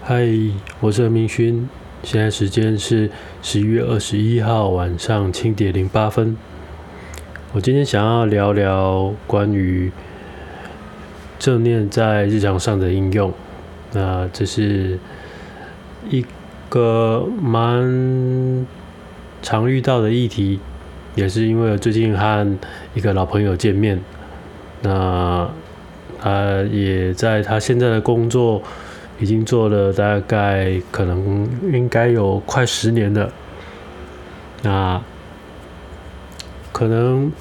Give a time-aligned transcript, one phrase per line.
[0.00, 0.26] 嗨，
[0.80, 1.68] 我是明勋，
[2.02, 3.10] 现在时间是
[3.42, 6.34] 十一月二十一号晚上七点零八分。
[7.52, 9.92] 我今天想要聊聊关于
[11.38, 13.34] 正念在日常上的应用。
[13.92, 14.98] 那这是
[16.08, 16.24] 一
[16.70, 18.66] 个蛮
[19.42, 20.60] 常遇到的议题，
[21.16, 22.58] 也是因为最近和
[22.94, 24.00] 一个老朋友见面，
[24.80, 25.50] 那
[26.18, 28.62] 他也在他现在的工作。
[29.20, 33.32] 已经做了大概可能应该有快十年了，
[34.62, 35.02] 那
[36.72, 37.32] 可能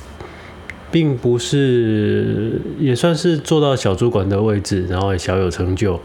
[0.89, 5.99] 并不是也算是做到小主管的位置，然后也小有成就，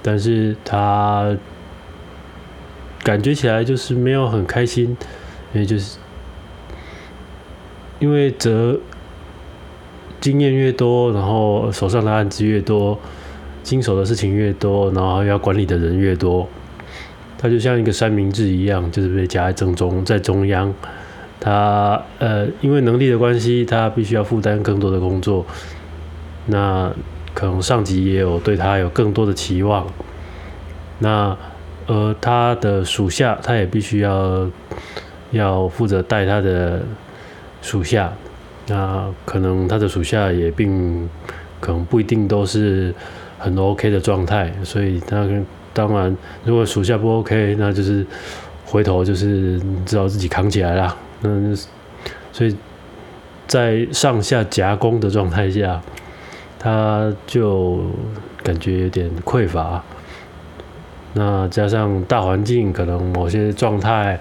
[0.00, 1.36] 但是他
[3.02, 4.96] 感觉起来就是没有很开心，
[5.52, 5.98] 因为就是
[7.98, 8.80] 因为则
[10.22, 12.98] 经验越多，然后手上的案子越多。
[13.64, 16.46] 经手的事情越多，然后要管理的人越多，
[17.38, 20.72] 他就像一个三明治一样，就是被夹在正中，在中央。
[21.40, 25.44] 他呃，因为能力的关系，他必须要负担更多的工作。
[26.46, 26.92] 那
[27.32, 29.86] 可能上级也有对他有更多的期望。
[30.98, 31.36] 那
[31.86, 34.48] 呃，他的属下，他也必须要
[35.32, 36.82] 要负责带他的
[37.62, 38.12] 属下。
[38.68, 41.08] 那可能他的属下也并
[41.60, 42.94] 可能不一定都是。
[43.44, 48.06] 很 OK 的状态，所以他跟当然，如果属下不 OK，那就是
[48.64, 50.96] 回头就是知道自己扛起来了。
[51.20, 51.30] 那
[52.32, 52.56] 所以
[53.46, 55.82] 在上下夹攻的状态下，
[56.58, 57.82] 他就
[58.42, 59.84] 感觉有点匮乏。
[61.12, 64.18] 那加上大环境可能某些状态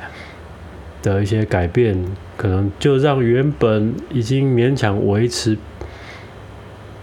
[1.02, 1.98] 的一些改变，
[2.36, 5.58] 可能就让原本已经勉强维持。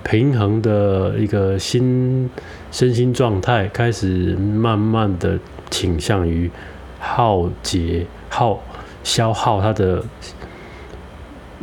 [0.03, 2.29] 平衡的一个心
[2.71, 5.39] 身心状态开始慢慢的
[5.71, 6.51] 倾向于
[6.99, 8.61] 耗竭、耗
[9.05, 10.03] 消耗他的，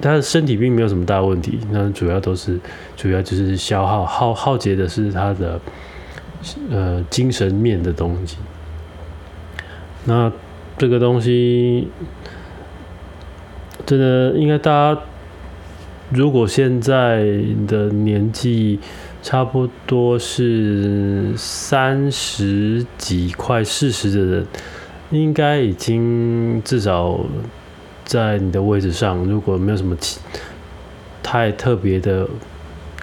[0.02, 2.59] 他的身体并没有什么大问题，那主要都是
[2.95, 5.59] 主要就是消耗耗耗竭的是他的
[6.69, 8.38] 呃精神面的东西。
[10.06, 10.31] 那
[10.78, 11.89] 这个东西
[13.85, 15.01] 真的应该大家。
[16.09, 17.25] 如果现在
[17.68, 18.79] 的年纪
[19.22, 24.47] 差不多是三十几、快四十的人，
[25.12, 27.19] 应该已经至少
[28.06, 29.97] 在你的位置上，如果没有什么
[31.22, 32.25] 太特别的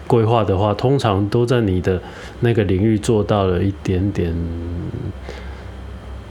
[0.06, 2.00] 规划的话，通常都在你的
[2.40, 4.34] 那个领域做到了一点点，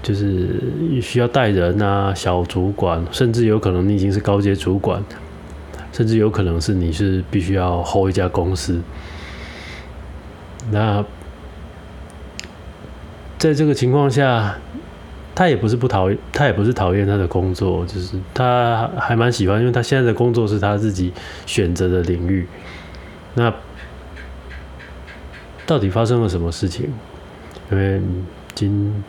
[0.01, 0.59] 就是
[1.03, 5.03] 需要带人啊、小主管，甚至有可能你已经是高阶主管。
[5.93, 8.81] 甚至有可能是你是必须要 hold 一家公司，
[10.71, 11.05] 那
[13.37, 14.55] 在这个情况下，
[15.35, 21.13] 他也不是不讨厌，他也不是讨厌他的工作，就是他还蛮喜欢，因为他现在的工作是他自己
[21.45, 22.47] 选择的领域。
[23.35, 23.53] 那
[25.65, 26.89] 到底发生了什么事情？
[27.71, 28.01] 因为
[28.53, 29.03] 今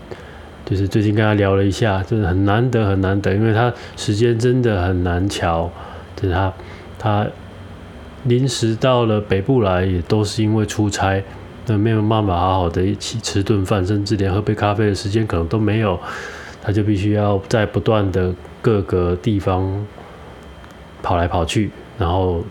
[0.64, 5.70] 就是最近跟他聊了一下，就是很难得很难得，因为他时间真的很难瞧，
[6.30, 6.52] 他。
[6.96, 7.26] 他
[8.22, 11.22] 临时到了北部来，也都是因为出差，
[11.66, 16.00] 那没有办法好好的一起吃顿饭，甚至连喝杯咖啡的时间可能都没有。
[16.62, 18.32] 他就必须要在不断的
[18.62, 19.84] 各个地方
[21.02, 22.42] 跑来跑去，然后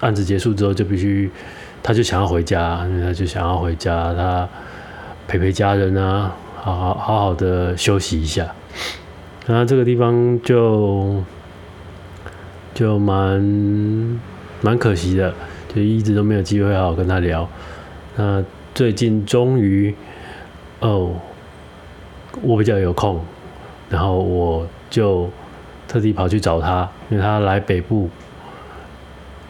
[0.00, 1.30] 案子结束之后就必须，
[1.82, 4.48] 他就想要回家，他就想要回家，他
[5.28, 8.50] 陪陪家人啊，好好好好的休息一下。
[9.44, 11.22] 那这个地方就。
[12.74, 13.40] 就蛮
[14.60, 15.32] 蛮可惜的，
[15.72, 17.48] 就一直都没有机会好好跟他聊。
[18.16, 19.94] 那最近终于，
[20.80, 21.12] 哦，
[22.42, 23.20] 我比较有空，
[23.88, 25.30] 然后我就
[25.86, 28.10] 特地跑去找他，因为他来北部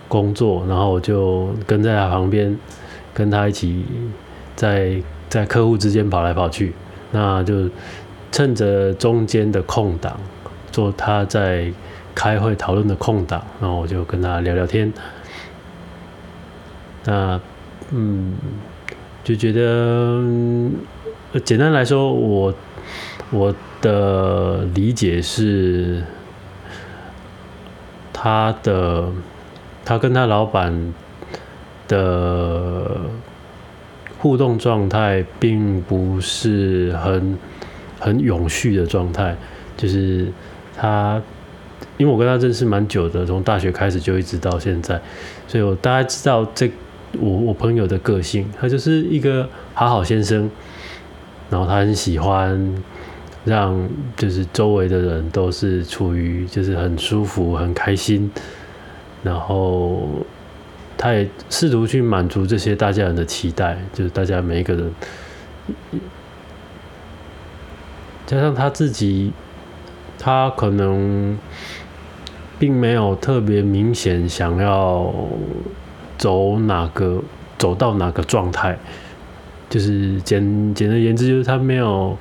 [0.06, 2.55] 工作，然后我就跟在他旁边，
[3.15, 3.87] 跟他一起
[4.55, 6.75] 在在客户之间跑来跑去。
[7.11, 7.70] 那就
[8.31, 10.20] 趁着中间的空档，
[10.70, 11.73] 做他在。
[12.14, 14.93] 开会讨论的空档，然后我就跟他聊聊天。
[17.05, 17.40] 那，
[17.90, 18.34] 嗯，
[19.22, 20.22] 就觉得，
[21.44, 22.55] 简单来说，我
[23.31, 26.02] 我的理解是，
[28.12, 29.08] 他的
[29.84, 30.94] 他跟他老板
[31.88, 33.00] 的
[34.19, 37.38] 互动状态，并不是很
[38.00, 39.37] 很永续的状态，
[39.76, 40.32] 就是
[40.76, 41.20] 他。
[41.96, 45.00] 因为我跟他认识蛮久的，从大学开始就一直到现在，
[45.46, 46.70] 所以我大概知道这
[47.19, 50.50] 我我朋友的个性，他就是一个好好先生，
[51.50, 52.82] 然后他很喜欢
[53.44, 58.31] 让就是周围的人都是处于就是很舒服、很开心，
[59.22, 60.08] 然后
[60.96, 64.92] 他也试图去满足这些大家人的期待，就是大家每一个人，
[68.26, 69.32] 加上他自己，
[70.25, 71.38] 他可能
[72.59, 75.12] 并没有特别明显想要
[76.17, 77.23] 走哪个
[77.59, 78.79] 走到哪个状态。
[79.69, 82.17] 就是简简而言之，就是他没有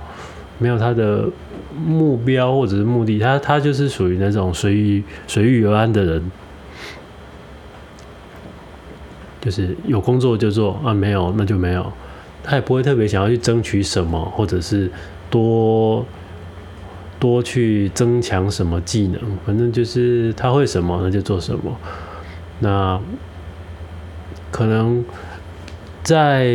[0.58, 1.30] 没有他的
[1.74, 6.32] 目标或者是目的，他他就是属于那种随遇随遇而安的人，
[9.40, 11.90] 就是有工作就做啊，没有那就没有，
[12.44, 14.92] 他也不会特别想要去争取什么，或者是
[15.30, 16.06] 多
[17.24, 21.78] 多去增强什么技能，反正就是他会什么那就做什么，
[22.60, 23.00] 那
[24.52, 25.06] 可能
[26.04, 26.46] 在。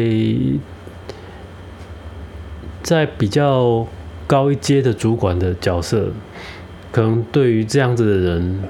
[2.81, 3.87] 在比较
[4.27, 6.11] 高一阶的主管的角色，
[6.91, 8.63] 可能对于这样子的人，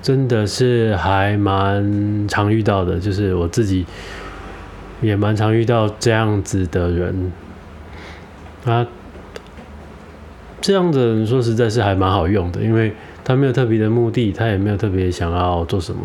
[0.00, 3.00] 真的是还蛮常遇到的。
[3.00, 3.84] 就是我自己
[5.00, 7.32] 也蛮常遇到这样子的人。
[8.66, 8.86] 啊，
[10.66, 12.92] 这样的人说实在是还蛮好用的，因为
[13.22, 16.00] 他没有特别的目的，他也没有特别想要做什么，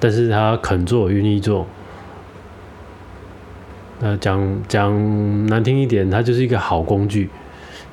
[0.00, 1.64] 但是他肯做，愿意做。
[4.00, 7.30] 呃，讲讲难听一点，他就是一个好工具，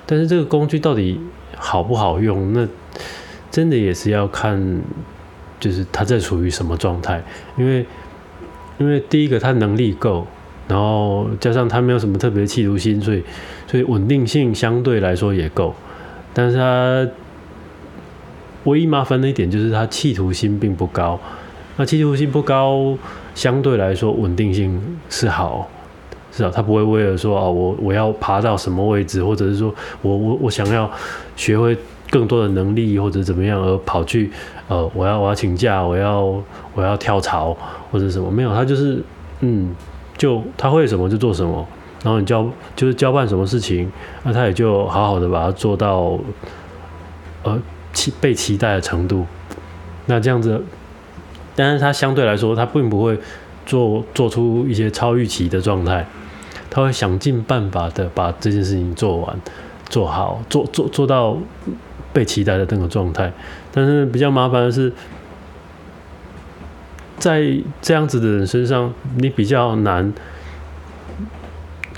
[0.07, 1.22] 但是这个工具到底
[1.56, 2.68] 好不好用，那
[3.51, 4.81] 真的也是要看，
[5.60, 7.24] 就是他在处于什么状态。
[7.56, 7.86] 因为，
[8.80, 10.25] 因为第一个他能力够，
[10.68, 13.24] 然后加上他没有什么特别的企图心，所以，
[13.68, 15.75] 所以稳定性相对来说也够。
[16.34, 17.08] 但是他
[18.64, 21.19] 唯一麻烦的一点就是他企图心并不高。
[21.75, 22.98] 那企图心不高，
[23.36, 25.69] 相对来说稳定性是好。
[26.31, 29.74] 是啊，他不会为了说啊，我我要爬到什么位置，或者是说
[30.04, 30.88] 我我我想要
[31.36, 31.75] 学会
[32.12, 34.30] 更多的能力，或者怎么样而跑去
[34.68, 36.22] 呃，我要我要请假，我要
[36.75, 37.58] 我要跳槽
[37.92, 38.30] 或者什么？
[38.30, 39.02] 没有，他就是
[39.40, 39.74] 嗯，
[40.16, 41.68] 就他会什么就做什么，
[42.03, 43.91] 然后你交就是交办什么事情，
[44.23, 46.17] 那他也就好好的把它做到
[47.44, 47.59] 呃
[47.94, 49.25] 期被期待的程度。
[50.05, 50.63] 那这样子，
[51.55, 53.19] 但是他相对来说，他并不会
[53.65, 56.05] 做做出一些超预期的状态。
[56.69, 59.41] 他会想尽办法的把这件事情做完、
[59.89, 61.35] 做好、做做做到
[62.13, 63.31] 被期待的那个状态。
[63.71, 64.91] 但是比较麻烦的是，
[67.17, 70.13] 在这样子的人身上，你比较难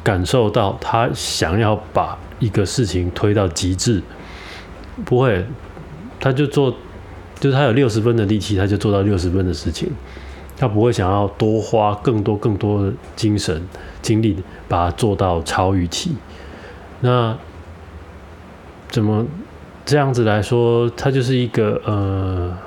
[0.09, 4.01] 感受到他想要把一个事情推到极致。
[5.05, 5.45] 不会，
[6.19, 6.71] 他就做，
[7.39, 9.87] 就是他有六十分的力气，他就做到六十分的事情。
[10.57, 13.61] 他不会想要多花更多更多的精神
[14.01, 14.35] 精力
[14.67, 16.15] 把它做到超预期。
[17.01, 17.37] 那
[18.89, 19.23] 怎么
[19.85, 22.57] 这样子来说，他就是一个呃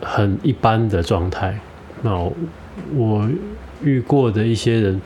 [0.00, 1.60] 很一般的状态。
[2.00, 2.16] 那
[2.94, 3.28] 我
[3.84, 5.00] 遇过的一些人，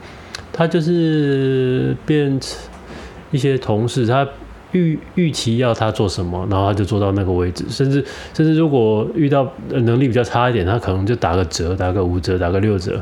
[0.52, 2.38] 他就是变
[3.30, 4.26] 一些同事，他。
[4.72, 13.00] 预预期要他做什么，然后他就做到那个位置，甚至甚至如果遇到能力比较差一点，他可能就打个折，打个五折，打个六折，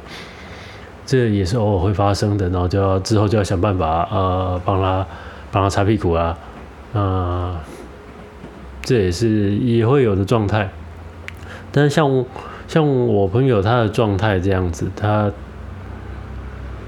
[1.04, 2.48] 这也是偶尔会发生的。
[2.50, 5.04] 然后就要之后就要想办法呃帮他
[5.50, 6.38] 帮他擦屁股啊，
[6.92, 7.60] 啊，
[8.82, 10.70] 这也是也会有的状态。
[11.72, 12.24] 但是像
[12.68, 15.32] 像我朋友他的状态这样子，他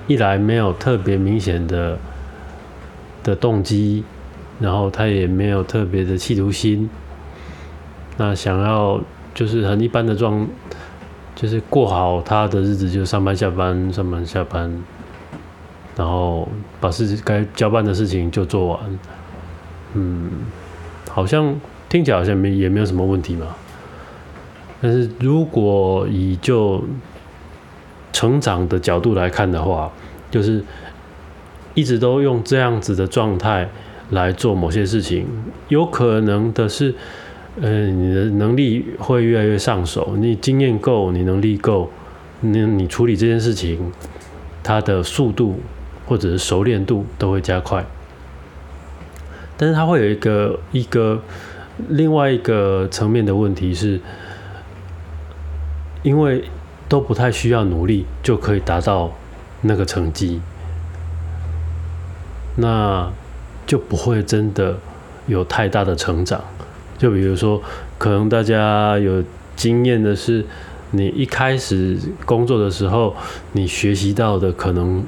[0.06, 1.98] 一来没有特别明显的
[3.22, 4.04] 的动机。
[4.58, 6.88] 然后他也没有特别的企图心，
[8.16, 8.98] 那想要
[9.34, 10.48] 就是很一般的状，
[11.34, 14.82] 就是过好他的日子，就上班下班，上班下班，
[15.94, 16.48] 然后
[16.80, 18.80] 把事该交办的事情就做完。
[19.92, 20.30] 嗯，
[21.10, 21.54] 好像
[21.90, 23.54] 听起来好像没也没有什么问题嘛。
[24.80, 26.82] 但是如果以就
[28.16, 29.92] 成长的角度来看的话，
[30.30, 30.64] 就是
[31.74, 33.68] 一直都用这样子的状态。
[34.10, 35.26] 来做某些事情，
[35.66, 36.94] 有可能的是，
[37.60, 41.90] 呃，你的能力会越来越上手，你经验够，你能力够，
[42.38, 43.90] 你你处理这件事情，
[44.62, 45.58] 它的速度
[46.06, 47.84] 或者是熟练度都会加快。
[49.56, 51.20] 但是它会有一个一个
[51.88, 54.00] 另外一个层面的问题是，
[56.04, 56.44] 因为
[56.88, 59.12] 都不太需要努力就可以达到
[59.62, 60.40] 那个成绩，
[62.56, 63.10] 那。
[63.66, 64.78] 就不会真的
[65.26, 66.40] 有太大的成长。
[66.96, 67.60] 就比如说，
[67.98, 69.20] 可能大家有
[69.56, 70.44] 经验的是，
[70.92, 73.16] 你一开始工作的时候，
[73.50, 75.02] 你学习到的可能，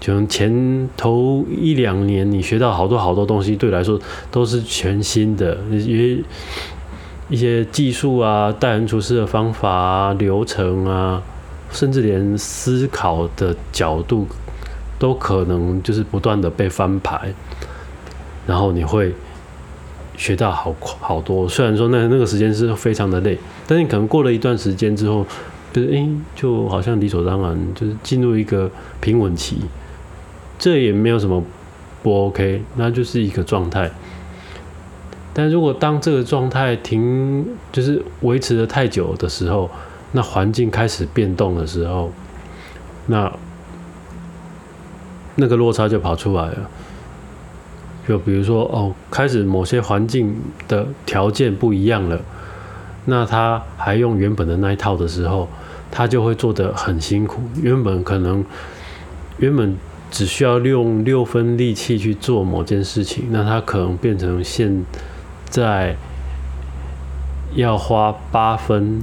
[0.00, 3.96] 就前头一两年你学到好多好多东西，对来说
[4.32, 6.20] 都是全新的，因为
[7.28, 11.22] 一些技术啊、待人处事的方法啊、流程啊，
[11.70, 14.26] 甚至连思考的角度，
[14.98, 17.32] 都可能就是不断的被翻牌，
[18.46, 19.14] 然后你会。
[20.16, 25.24] 学到好好多，虽然说那那个时间是非常的累，但是可能过了一段时间之后，
[25.72, 28.68] 就是诶，就好像理所当然，就是进入一个
[29.00, 29.58] 平稳期，
[30.58, 31.40] 这也没有什么
[32.02, 33.88] 不 OK，那就是一个状态。
[35.38, 39.70] 但如果当这个状态停，就是维持的太久的时候，
[40.10, 42.10] 那环境开始变动的时候，
[43.06, 43.32] 那
[45.36, 46.68] 那个落差就跑出来了。
[48.08, 50.34] 就比如说哦，开始某些环境
[50.66, 52.20] 的条件不一样了，
[53.04, 55.48] 那他还用原本的那一套的时候，
[55.88, 57.40] 他就会做得很辛苦。
[57.62, 58.44] 原本可能
[59.36, 59.76] 原本
[60.10, 64.84] 只需要用六分力气去做某件事情，那他可能变成现
[65.48, 65.96] 在
[67.54, 69.02] 要花八分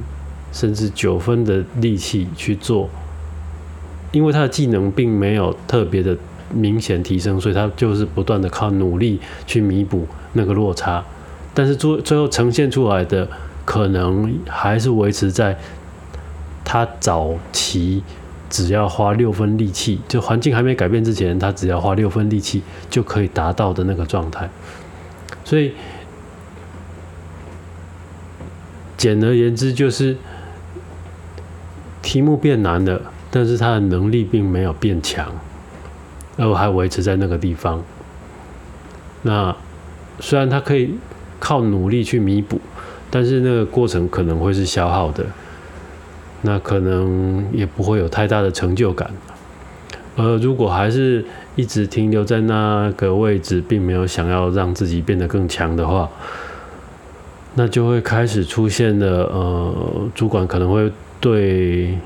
[0.51, 2.89] 甚至九分的力气去做，
[4.11, 6.17] 因为他的技能并没有特别的。
[6.53, 11.03] 明显提升，所以他就是不断的靠努力去弥补那个落差，
[11.55, 13.27] 但是最最后呈现出来的
[13.65, 15.57] 可能还是维持在
[16.63, 18.03] 他早期
[18.47, 22.61] 只要花六分力气，就环境还没改变之前，他只要花六分力气
[22.91, 24.47] 就可以达到的那个状态。
[25.43, 25.73] 所以
[28.97, 30.17] 简而言之，就是
[32.01, 35.27] 题目变难了，但是他的能力并没有变强。
[36.37, 37.81] 而还维持在那个地方，
[39.21, 39.55] 那
[40.19, 40.93] 虽然他可以
[41.39, 42.59] 靠努力去弥补，
[43.09, 45.25] 但是那个过程可能会是消耗的，
[46.41, 49.09] 那可能也不会有太大的成就感。
[50.17, 51.23] 而如果还是
[51.55, 56.09] 一直停留在那个位置，并没有想要让自己变得更强的话，
[57.55, 59.73] 那就会开始出现了，呃，
[60.13, 61.97] 主管可能会对。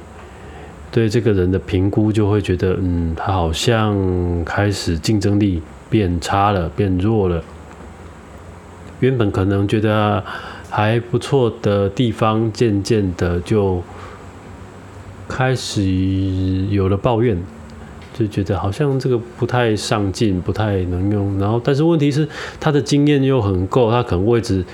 [0.92, 7.44] 对这个人的评估就会觉得，嗯，他好像开始竞争力变差了，变弱了。
[9.00, 10.24] 原本可能觉得
[10.68, 13.84] 还不错的地方，渐渐的就
[15.28, 15.84] 开始
[16.72, 17.38] 有了抱怨，
[18.12, 21.38] 就觉得好像这个不太上进，不太能用。
[21.38, 22.28] 然后，但是问题是
[22.60, 24.66] 他的经验又很够，他可能位置。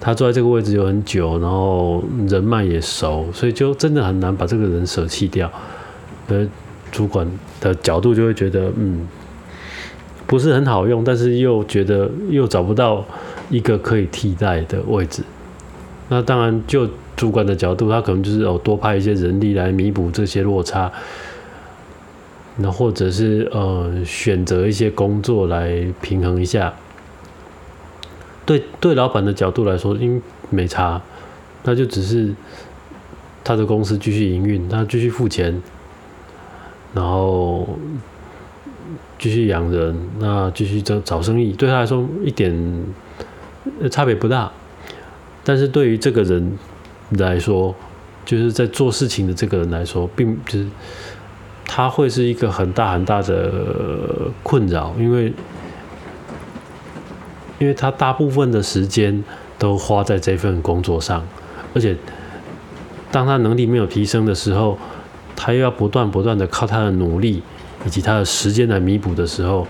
[0.00, 5.50] 他坐在这个位置有很久，然后人脉也熟，所以就真的很难把这个人舍弃掉。
[6.28, 6.46] 而
[6.92, 7.26] 主管
[7.60, 9.06] 的角度就会觉得，嗯，
[10.26, 13.04] 不是很好用，但是又觉得又找不到
[13.50, 15.22] 一个可以替代的位置。
[16.08, 20.90] 那当然，就主管的角度，他可能就是哦，多派一些人力来弥补这些落差，
[22.56, 26.72] 那或者是呃，选择一些工作来平衡一下。
[28.48, 30.98] 对对，老板的角度来说，因没差，
[31.64, 32.34] 那就只是
[33.44, 35.60] 他的公司继续营运，他继续付钱，
[36.94, 37.68] 然后
[39.18, 42.86] 继续养人，那继续找找生意，对他来说一点
[43.90, 44.50] 差别不大。
[45.44, 46.58] 但是对于这个人
[47.18, 47.74] 来说，
[48.24, 50.66] 就是在做事情的这个人来说，并就是
[51.66, 55.30] 他会是一个很大很大的困扰，因为。
[57.58, 59.24] 因为他大部分的时间
[59.58, 61.26] 都花在这份工作上，
[61.74, 61.96] 而且
[63.10, 64.78] 当他能力没有提升的时候，
[65.34, 67.42] 他又要不断不断的靠他的努力
[67.86, 69.66] 以及他的时间来弥补的时候，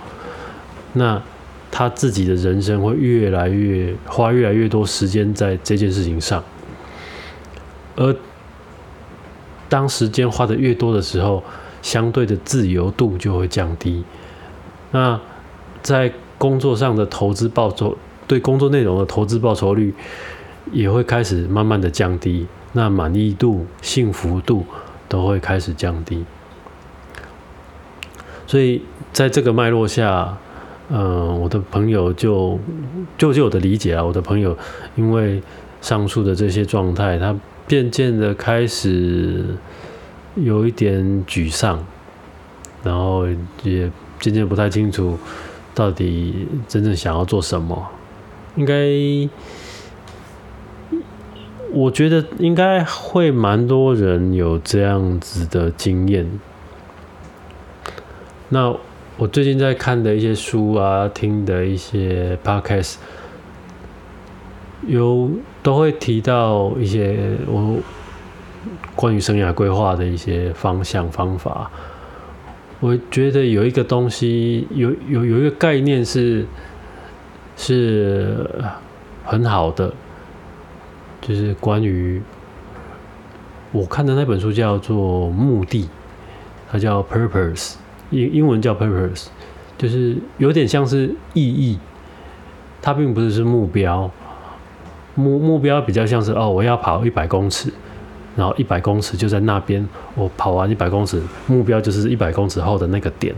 [0.94, 1.22] 那
[1.70, 6.42] 他自己的人生会越来越花越来越多时间在这件事情上，
[7.96, 8.14] 而
[9.68, 11.44] 当时间花的越多的时候，
[11.82, 14.02] 相对的自由度就会降低。
[14.90, 15.20] 那
[15.82, 19.92] 在工作上的投资报酬，对工作内容的投资报酬率
[20.72, 24.64] 也会开始慢慢的降低，那满意度、幸福度
[25.08, 26.24] 都会开始降低。
[28.46, 30.38] 所以在这个脉络下，
[30.90, 32.58] 嗯，我的朋友就
[33.18, 34.56] 就就我的理解啊，我的朋友
[34.96, 35.42] 因为
[35.82, 37.34] 上述的这些状态，他
[37.66, 39.44] 渐渐的开始
[40.36, 41.84] 有一点沮丧，
[42.82, 43.26] 然后
[43.62, 43.90] 也
[44.20, 45.18] 渐渐不太清楚。
[45.78, 47.86] 到底真正想要做什么？
[48.56, 48.74] 应该，
[51.70, 56.28] 我觉得应该会蛮多人有这样子的经验。
[58.48, 58.74] 那
[59.18, 62.96] 我最近在看的一些书啊，听的一些 podcast，
[64.88, 65.30] 有
[65.62, 67.76] 都会提到一些我
[68.96, 71.70] 关于生涯规划的一些方向方法。
[72.80, 76.46] 我觉得有一个东西，有有有一个概念是
[77.56, 78.48] 是
[79.24, 79.92] 很好的，
[81.20, 82.22] 就是关于
[83.72, 85.84] 我看的那本书叫做《目的》，
[86.70, 87.74] 它叫 Purpose，
[88.10, 89.26] 英英文叫 Purpose，
[89.76, 91.80] 就是有点像是意义，
[92.80, 94.08] 它并不是是目标，
[95.16, 97.72] 目目标比较像是哦，我要跑一百公尺。
[98.38, 103.34] 然后一百公尺就在那边，我跑完一百公尺，目标就是一百公尺后的那个点。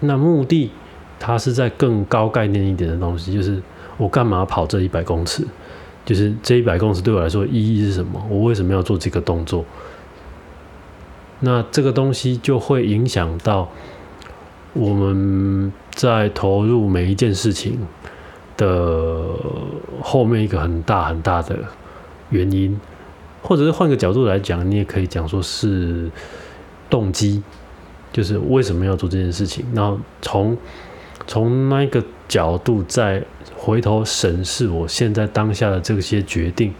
[0.00, 0.72] 那目的，
[1.20, 3.62] 它是在更高概念一点的东西，就是
[3.98, 5.46] 我干嘛跑这一百公尺？
[6.04, 8.20] 就是这一百公尺对我来说意义是什么？
[8.28, 9.64] 我为什么要做这个动作？
[11.38, 13.68] 那这个东西就会影响到
[14.72, 17.78] 我们在投入每一件事情
[18.56, 19.24] 的
[20.02, 21.56] 后面一个很大很大的
[22.30, 22.76] 原因。
[23.46, 26.10] 或者是换个角度来讲，你也可以讲说是
[26.90, 27.40] 动机，
[28.12, 29.64] 就是为什么要做这件事情。
[29.72, 30.58] 然后从
[31.28, 33.22] 从那个角度再
[33.54, 36.74] 回头审视我现在当下的这些决定，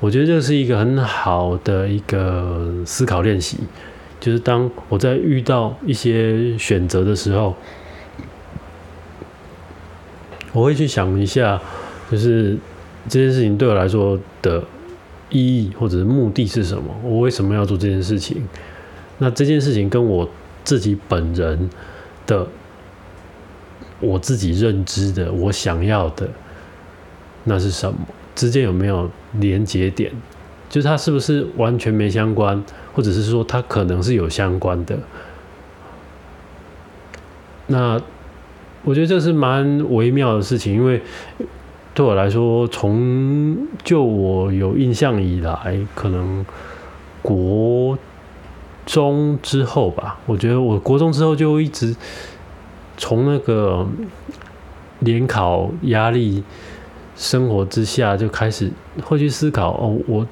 [0.00, 3.58] 我觉得这是一个很好的一个思考练习。
[4.18, 7.54] 就是当我在遇到一些选择的时候，
[10.54, 11.60] 我会去想一下，
[12.10, 12.56] 就是
[13.06, 14.64] 这件事情对我来说的。
[15.30, 16.84] 意义或者是目的是什么？
[17.02, 18.46] 我为什么要做这件事情？
[19.18, 20.28] 那这件事情跟我
[20.64, 21.68] 自己本人
[22.26, 22.46] 的、
[24.00, 26.28] 我自己认知的、我想要的，
[27.44, 27.98] 那是什么？
[28.34, 30.12] 之间有没有连接点？
[30.70, 32.62] 就是它是不是完全没相关，
[32.94, 34.98] 或者是说它可能是有相关的？
[37.66, 38.00] 那
[38.84, 41.02] 我觉得这是蛮微妙的事情，因为。
[41.98, 46.46] 对我来说，从就我有印象以来，可能
[47.20, 47.98] 国
[48.86, 51.96] 中之后吧，我觉得我国中之后就一直
[52.96, 53.84] 从那个
[55.00, 56.44] 联考压力
[57.16, 58.70] 生活之下，就开始
[59.02, 60.26] 会去思考哦，我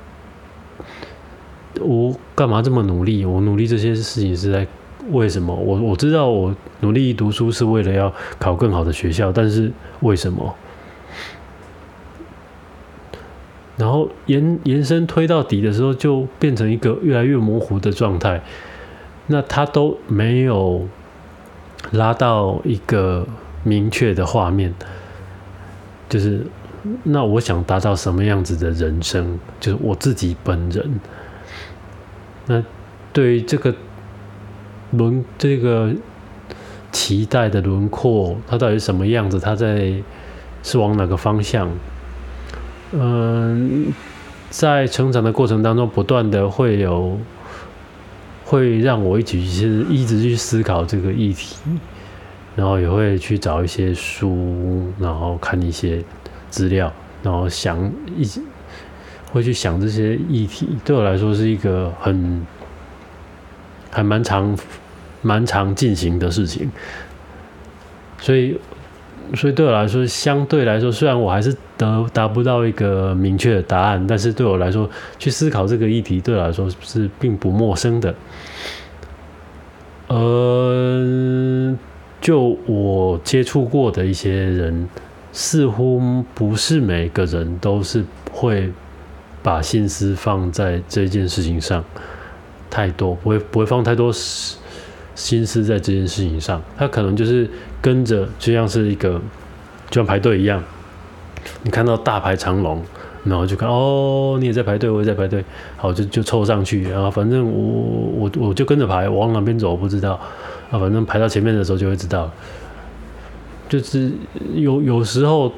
[1.80, 3.24] 我干嘛这么努力？
[3.24, 4.64] 我努力这些事情是在
[5.10, 5.52] 为什么？
[5.52, 10.54] 我我知道我努力读书是为了要考更好的学校，但是为什么？
[13.76, 18.42] 然后延延伸推到底的时候，就变成一个越来越模糊的状态。
[19.26, 20.86] 那他都没有
[21.90, 23.26] 拉到一个
[23.64, 24.72] 明确的画面，
[26.08, 26.46] 就是
[27.02, 31.00] 那我想达到什么样子的人生，就是我自己本人。
[32.46, 32.62] 那
[33.12, 33.74] 对于这个
[34.92, 35.92] 轮这个
[36.92, 39.40] 期待的轮廓，它到底什么样子？
[39.40, 39.92] 它在
[40.62, 41.68] 是往哪个方向？
[42.98, 43.92] 嗯，
[44.48, 47.18] 在成长的过程当中，不断的会有，
[48.42, 51.56] 会让我一起去一直去思考这个议题，
[52.54, 56.02] 然后也会去找一些书，然后看一些
[56.48, 56.90] 资料，
[57.22, 58.40] 然后想一直
[59.30, 60.66] 会去想这些议题。
[60.82, 62.46] 对我来说是一个很
[63.90, 64.56] 还蛮长、
[65.20, 66.70] 蛮长进行的事情，
[68.18, 68.58] 所以。
[69.34, 78.14] 所以对我来说，相对来说，虽然我还是得达不到一个明确的答案，但是对我来说，去思考这个议题，对我来说是并不陌生的。
[80.08, 81.76] 呃，
[82.20, 84.88] 就我接触过的一些人，
[85.32, 88.72] 似乎不是每个人都是会
[89.42, 91.84] 把心思放在这件事情上
[92.70, 94.56] 太多，不会不会放太多时
[95.16, 97.50] 心思在这件事情上，他可能就是
[97.82, 99.20] 跟着，就像是一个，
[99.90, 100.62] 就像排队一样，
[101.62, 102.80] 你看到大排长龙，
[103.24, 105.44] 然后就看哦，你也在排队，我也在排队，
[105.76, 110.12] 好就就凑上去，然后反正我我我就跟着排，往哪边走我不知道，
[110.70, 112.30] 啊，反正排到前面的时候就会知道，
[113.68, 114.12] 就是
[114.54, 115.50] 有有时候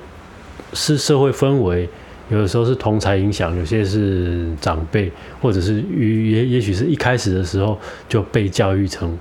[0.72, 1.88] 是社会氛围。
[2.30, 5.10] 有的时候是同才影响，有些是长辈，
[5.40, 9.16] 或者是与也也许是一开始的时候就被教育成，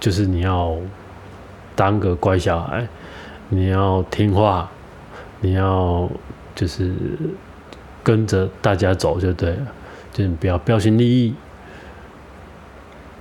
[0.00, 0.74] 就是你要
[1.76, 2.88] 当个乖小孩，
[3.50, 4.70] 你要听话，
[5.40, 6.10] 你要
[6.54, 6.90] 就是
[8.02, 9.66] 跟着大家走就对了，
[10.10, 11.34] 就是不要标新立异。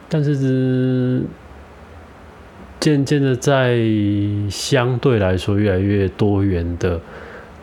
[0.08, 1.22] 但是
[2.80, 3.78] 渐渐的，在
[4.50, 6.98] 相对来说越来越多元的。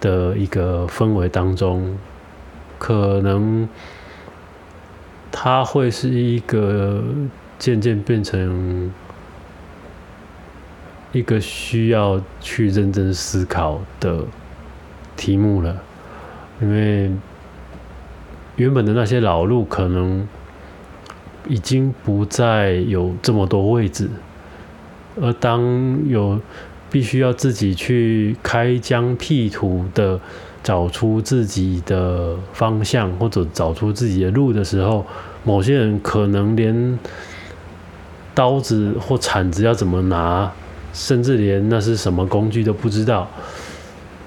[0.01, 1.97] 的一个氛围当中，
[2.79, 3.69] 可能
[5.31, 7.03] 它会是一个
[7.59, 8.93] 渐渐变成
[11.13, 14.25] 一个需要去认真思考的
[15.17, 15.77] 题目了，
[16.61, 17.11] 因为
[18.57, 20.27] 原本的那些老路可能
[21.49, 24.09] 已经不再有这么多位置，
[25.21, 25.63] 而当
[26.07, 26.41] 有
[26.91, 30.21] 必须要自己去开疆辟土的
[30.63, 35.07] 找出自己的方向或者找出自己的路的时候，
[35.45, 36.99] 某些人可能连
[38.35, 40.51] 刀子或铲子要怎么拿，
[40.93, 43.29] 甚至连那是什么工具都不知道，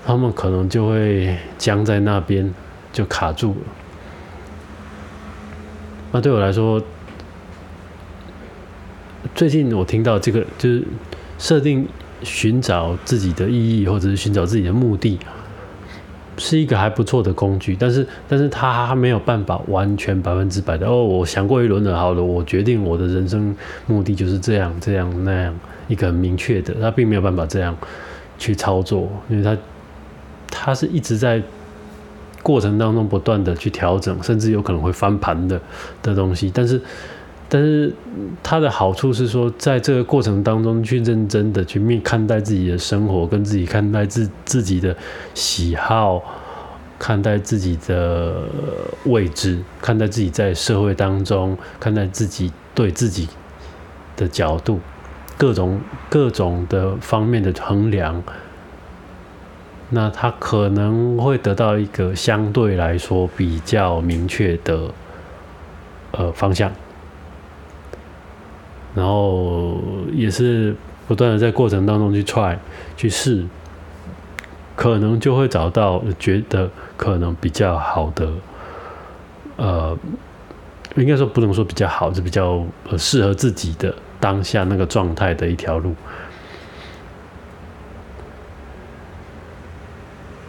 [0.06, 2.54] 他们可能就会僵在那边，
[2.91, 3.58] 就卡住了。
[6.12, 6.82] 那对我来说，
[9.34, 10.84] 最近我听到这个就是
[11.38, 11.88] 设定
[12.23, 15.19] 寻找自己的意义，或者是寻找自己的目的，
[16.38, 17.75] 是一个还不错的工具。
[17.79, 21.03] 但是，但是他没有办法完全百分之百的哦。
[21.03, 23.55] 我想过一轮了，好了，我决定我的人生
[23.88, 26.73] 目的就是这样、这样、那样，一个很明确的。
[26.81, 27.75] 他并没有办法这样
[28.38, 29.57] 去操作，因为他
[30.49, 31.41] 他是一直在。
[32.43, 35.62] 过程当中不断的去调整，甚至有可能会翻盘的
[36.01, 36.81] 的东西，但是，
[37.53, 37.93] 但是
[38.41, 44.95] 它的好处是说，在这个过程当中去认真的去面看待自己的生活，跟自己看待自自己的
[45.33, 46.23] 喜好，
[46.97, 48.43] 看待自己的
[49.03, 53.27] 位置，看待自己在社会当中，看待自己对自己
[54.15, 54.79] 的角度，
[55.37, 58.23] 各种各种的方面的衡量。
[59.89, 64.89] 那他可能会得到一个相对来说比较明确的
[66.11, 66.71] 呃方向，
[68.93, 69.80] 然后
[70.13, 70.75] 也是
[71.08, 72.58] 不断的在过程当中去 try
[72.95, 73.45] 去试，
[74.75, 78.30] 可能就会找到觉得可能比较好的，
[79.58, 79.97] 呃，
[80.95, 82.65] 应该说不能说比较好，是比较
[82.97, 85.95] 适合自己的当下那个状态的一条路。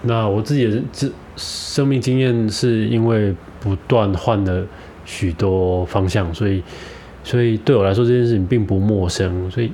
[0.02, 4.66] 那我自己的这生命经验，是因为不断换了
[5.04, 6.60] 许多方向，所以，
[7.24, 9.72] 所以对我来说这件事情并不陌生，所以，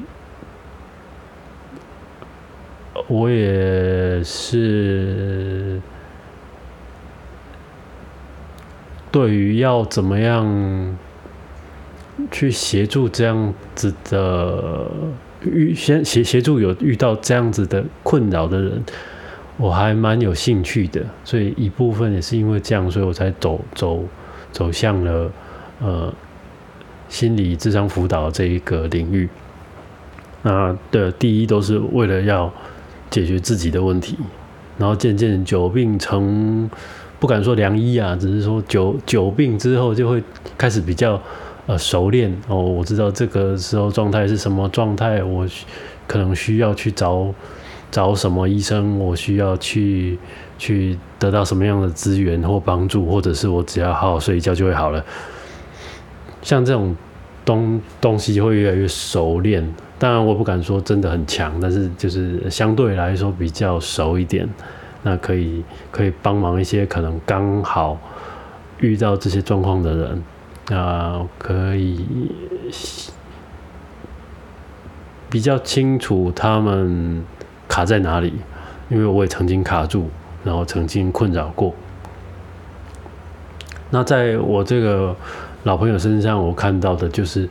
[3.06, 5.80] 我也是
[9.11, 10.96] 对于要怎么样
[12.30, 14.90] 去协助这样子的
[15.42, 18.82] 遇先协协助有遇到这样子的困扰的人。
[19.56, 24.04] 我还蛮有兴趣的，所以一部分也是因为这样，所以我才走走
[24.52, 25.32] 走向了
[25.80, 26.14] 呃
[27.09, 29.29] 心理智商辅导这一个领域。
[30.42, 32.53] 那的第一都是为了要
[33.11, 34.16] 解决自己的问题，
[34.77, 36.71] 然后渐渐久病成
[37.18, 40.23] 不敢说良医啊，只是说久久病之后就会
[40.57, 41.21] 开始比较
[41.66, 45.47] 呃熟练哦，我知道这个时候状态是什么状态，我
[46.07, 47.35] 可能需要去找。
[47.90, 48.99] 找什么医生？
[48.99, 50.18] 我需要去
[50.59, 55.03] 去得到什么样的资源或帮助，或者是我只要好好睡一觉就会好了。
[56.42, 56.96] 像这种
[57.44, 64.48] 东东西会越来越熟练，当然我不敢说真的很强，但是就是相对来说比较熟一点，
[65.03, 67.98] 那可以可以帮忙一些可能刚好
[68.81, 72.05] 遇到这些状况的人，啊，可以
[75.29, 77.24] 比较清楚他们。
[77.68, 78.33] 卡在哪里？
[78.88, 80.09] 因为我也曾经卡住，
[80.42, 81.74] 然后曾经困扰过。
[83.90, 85.14] 那在我这个
[85.68, 87.46] 老朋友身上，我看到的就是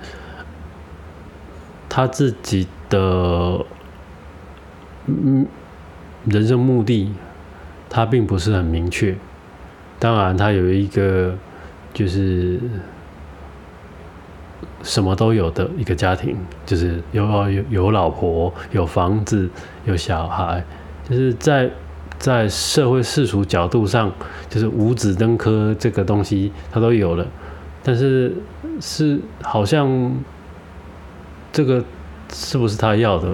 [1.88, 3.63] 他自己的
[5.06, 5.45] 嗯
[6.25, 7.13] 人生目的，
[7.88, 9.15] 他并不是很明确。
[9.99, 11.36] 当然，他有一个
[11.93, 12.60] 就是。
[14.84, 19.49] 什么都有的一个家庭，就是有有有老婆、有房子、
[19.86, 20.63] 有小孩，
[21.08, 21.69] 就是在
[22.17, 24.12] 在社会世俗角度上，
[24.49, 27.25] 就是五子登科这个东西他都有了，
[27.88, 28.36] 但是
[28.82, 30.13] 是好像
[31.54, 31.82] 这个
[32.34, 33.34] 是不是他要的？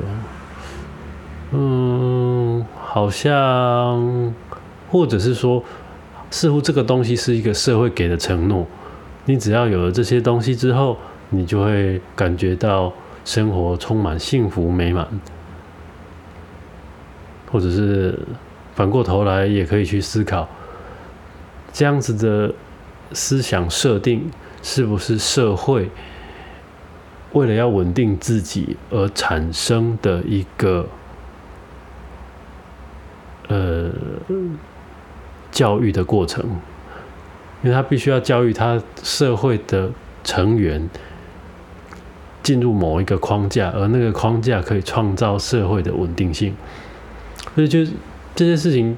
[1.54, 4.32] 嗯，好像
[4.92, 5.64] 或者是说，
[6.30, 8.68] 似乎这个东西是一个社会给的承诺，
[9.26, 10.96] 你只要有了这些东西之后。
[11.36, 12.94] 你就会感觉到
[13.26, 15.08] 生活充满幸福美满，
[17.52, 18.20] 或者是
[18.76, 20.48] 反过头来也可以去思考，
[21.72, 22.54] 这样子的
[23.14, 24.30] 思想设定
[24.64, 25.92] 是不是社会
[27.34, 30.88] 为了要稳定自己而产生的一个
[33.50, 33.92] 呃
[35.52, 36.44] 教育的过程？
[37.62, 39.92] 因为他必须要教育他社会的
[40.24, 40.90] 成员。
[42.42, 46.54] 进入某一个框架，而那个框架可以创造社会的稳定性，
[47.56, 47.86] 所以就
[48.36, 48.98] 这件事情，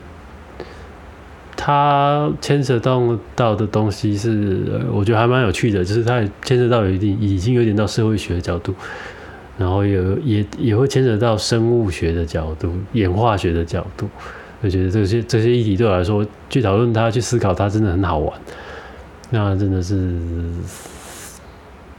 [1.55, 8.73] 它牵扯到到的东西是，我觉得还蛮有趣的，就是它牵扯到有一定已经有点到社会学的角度，
[9.57, 14.09] 然后有也也会牵扯到生物学的角度、演化学的角度。
[14.61, 18.33] 我觉得这些这些议题对我来说，去讨论它、去思考它，真的很好玩。
[19.29, 20.13] 那真的是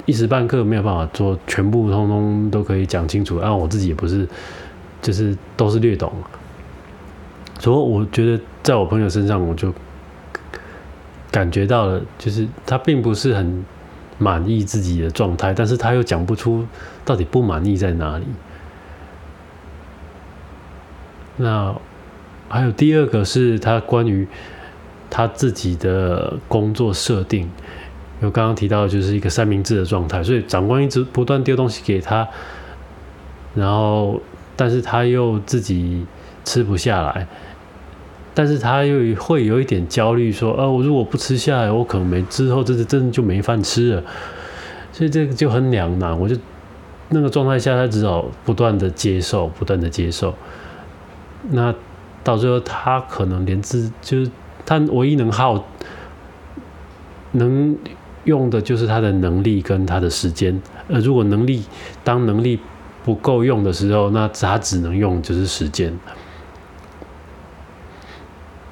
[0.04, 4.26] 一时半刻没有办法做全部通通都可以讲清楚，啊，我自己也不是，
[5.02, 6.12] 就是都是略懂。
[7.58, 9.72] 所以我觉得，在我朋友身上，我就
[11.30, 13.64] 感觉到了，就是他并不是很
[14.18, 16.66] 满意自己的状态，但是他又讲不出
[17.04, 18.24] 到底不满意在哪里。
[21.36, 21.72] 那
[22.48, 24.26] 还有第二个是他关于
[25.08, 27.48] 他自己的工作设定，
[28.18, 32.26] 我刚刚提到就是一个三明治的状态，所以长官一直不断丢东西给他，
[33.54, 34.20] 然后
[34.56, 36.04] 但是他又自己
[36.44, 37.28] 吃不下来。
[38.38, 44.02] 但是他又会有一点焦虑，说：“呃，我如果不吃下来，我可能没之后，真的真的就没饭吃了。”
[44.92, 46.20] 所以这个就很两难。
[46.20, 46.36] 我就
[47.08, 50.34] 那个状态下，他只好不断的接受，不断的接受。
[51.48, 51.74] 那
[52.22, 54.30] 到最后，他可能连自就是
[54.66, 55.64] 他唯一能耗
[57.32, 57.74] 能
[58.24, 60.60] 用的就是他的能力跟他的时间。
[60.88, 61.62] 呃，如果能力
[62.04, 62.60] 当能力
[63.02, 65.98] 不够用的时候，那他只能用就是时间。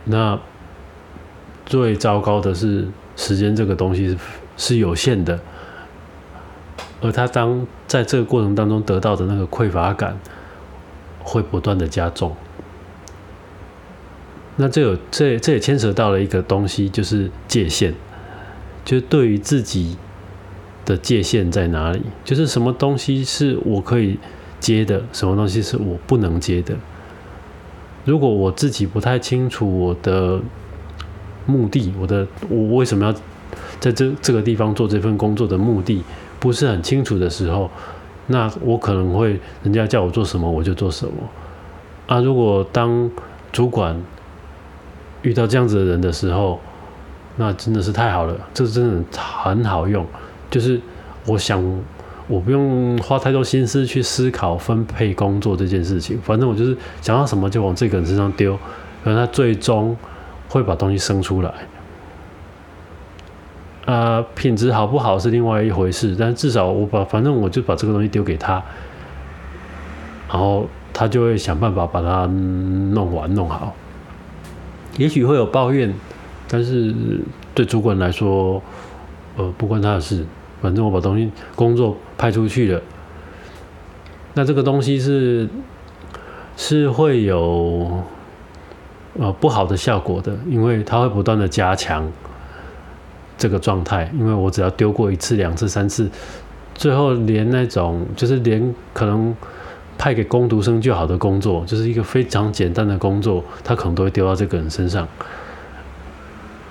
[0.04, 0.38] 那
[1.66, 2.86] 最糟糕的是，
[3.16, 4.18] 时间这个东西是
[4.56, 5.40] 是有限的，
[7.00, 10.18] 而他当在这个过程当中得到的那个匮乏感，
[11.20, 12.36] 会不断的加重。
[14.56, 17.94] 那这有这这也牵扯到了一个东西，就是界限，
[18.84, 19.96] 就是对于自己
[20.84, 24.18] 的界限在哪里，就是什么东西是我可以
[24.60, 26.76] 接的，什么东西是我不能接的。
[28.04, 30.40] 如果我自己不太清楚我的
[31.46, 33.12] 目的，我的我为什么要
[33.80, 36.02] 在这这个地方做这份工作的目的
[36.38, 37.70] 不是很清楚的时候，
[38.26, 41.14] 那我可能会人家叫我做什么我就做什么
[42.06, 42.20] 啊。
[42.20, 43.10] 如果当
[43.52, 43.98] 主管
[45.22, 46.60] 遇到这样子的人的时候，
[47.36, 50.06] 那真的是太好了，这真的很好用，
[50.50, 50.80] 就是
[51.26, 51.62] 我想。
[52.26, 58.58] 我不用花太多心思去思考分配工作这件事情，反正我就是想到什么就往这个人身上丢，
[59.04, 59.94] 然后他最终
[60.48, 61.52] 会把东西生出来。
[63.84, 68.62] 啊，品质好不好是另外一回事，但至少我把反正我就把这个东西丢给他，
[70.30, 73.74] 然后他就会想办法把它弄完弄好。
[74.96, 75.92] 也许会有抱怨，
[76.48, 76.94] 但是
[77.54, 78.62] 对主管来说，
[79.36, 80.24] 呃，不关他的事。
[80.62, 82.80] 反正我把东西工作派出去了，
[84.34, 85.48] 那这个东西是
[86.56, 88.02] 是会有
[89.18, 92.10] 呃不好的效果的，因为它会不断的加强
[93.36, 94.10] 这个状态。
[94.18, 96.08] 因为我只要丢过一次、两次、三次，
[96.74, 99.34] 最后连那种就是连可能
[99.98, 105.06] 派给工读生就好的工作，就是一个非常简单的工作，他可能都会丢到这个人身上，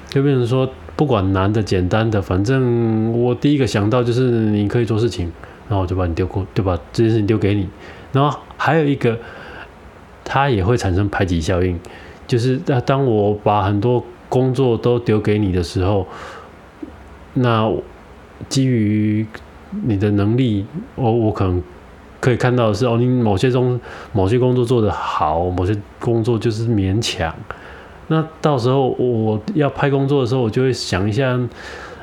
[0.09, 0.69] 就变成说。
[0.95, 5.31] 不管难的简单的，反正我第一个想到就是你可以做事情，
[5.67, 7.67] 然后我就把你丢过，就把这件事情丢给你。
[8.11, 9.17] 然后还有一个，
[10.23, 11.79] 它也会产生排挤效应，
[12.27, 16.07] 就是当我把很多工作都丢给你的时候，
[17.33, 17.71] 那
[18.47, 19.25] 基于
[19.85, 21.63] 你的能力，我我可能
[22.19, 23.79] 可以看到的是哦，你某些中
[24.11, 27.33] 某些工作做得好，某些工作就是勉强。
[28.13, 31.31] 那到时候我要拍工作的时候，我就会想一下，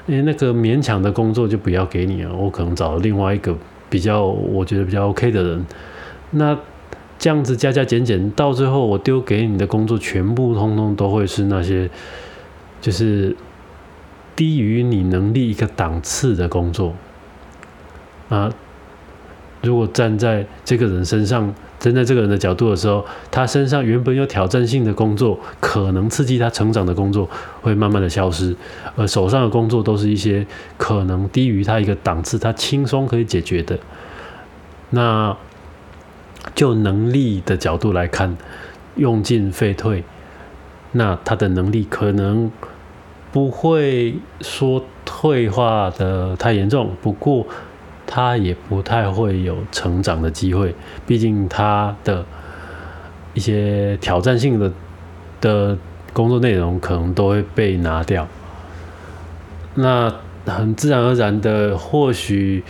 [0.09, 3.57] 诶，那个勉强的工作就不要给你了，我可能找另外一个
[3.89, 5.65] 比较我觉得比较 OK 的人。
[6.33, 6.59] 那
[7.17, 11.89] 这样子加加减减，到最后我丢给你的工作，全部通通都会是那些
[12.81, 13.37] 就是
[14.35, 16.93] 低于你能力一个档次的工作
[18.31, 18.53] 啊。
[19.63, 21.55] 如果站在这个人身上。
[21.81, 27.27] 站在这个人的角度的时候，他身上原本有挑战性的工作，可能刺激他成长的工作，
[27.63, 28.55] 会慢慢的消失，
[28.97, 30.47] 而手上的工作都是一些
[30.77, 33.79] 可能低于他一个档次，他轻松可以解决的。
[34.91, 35.35] 那
[36.55, 38.37] 就能力的角度来看，
[38.97, 40.05] 用进废退，
[40.93, 42.53] 那他的能力可能
[43.33, 47.47] 不会说退化的太严重，不过。
[48.13, 50.75] 他也不太会有成长的机会，
[51.07, 52.27] 毕竟他的
[53.35, 54.73] 一些挑战性的
[55.41, 55.79] 的
[56.13, 58.27] 工作内容可能都会被拿掉。
[59.77, 60.13] 那
[60.45, 62.65] 很自然而然的，或许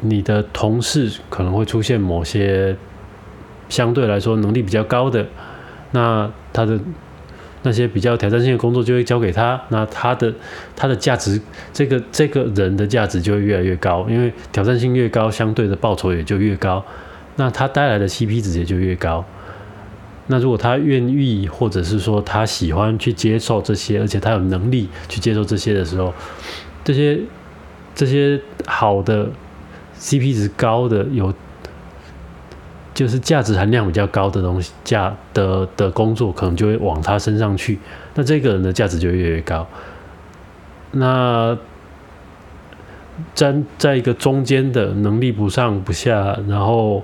[0.00, 2.76] 你的同事可能会出现某些
[3.70, 5.26] 相对来说能力比较高的，
[5.92, 6.78] 那他的
[7.62, 10.32] 那些比较挑战性的工作就会交给他，那他的
[10.74, 11.40] 他的价值，
[11.72, 16.84] 这个这个人的价值就会越来越高，因为挑战性越高，相对的报酬也就越高，
[17.36, 19.24] 那他带来的 CP 值也就越高。
[20.26, 26.12] 那如果他愿意，或者是说他喜欢去接受这些，而且他有能力去接受这些的时候，
[26.82, 27.18] 这些
[27.94, 29.28] 这些好的
[29.98, 31.32] CP 值高的有。
[32.94, 37.78] 就是价值含量比较高的东西，价的的工作可能就会往他身上去，
[38.14, 39.66] 那这个人的价值就越来越高。
[40.92, 41.56] 那
[43.34, 47.02] 站在一个中间的能力不上不下，然后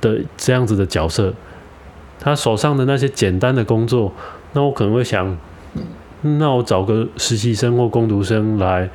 [0.00, 1.32] 的这样子的角色，
[2.18, 4.12] 他手上的那些简单的工作，
[4.54, 5.38] 那我可能会想，
[6.22, 8.90] 那我找个实习生或工读生来，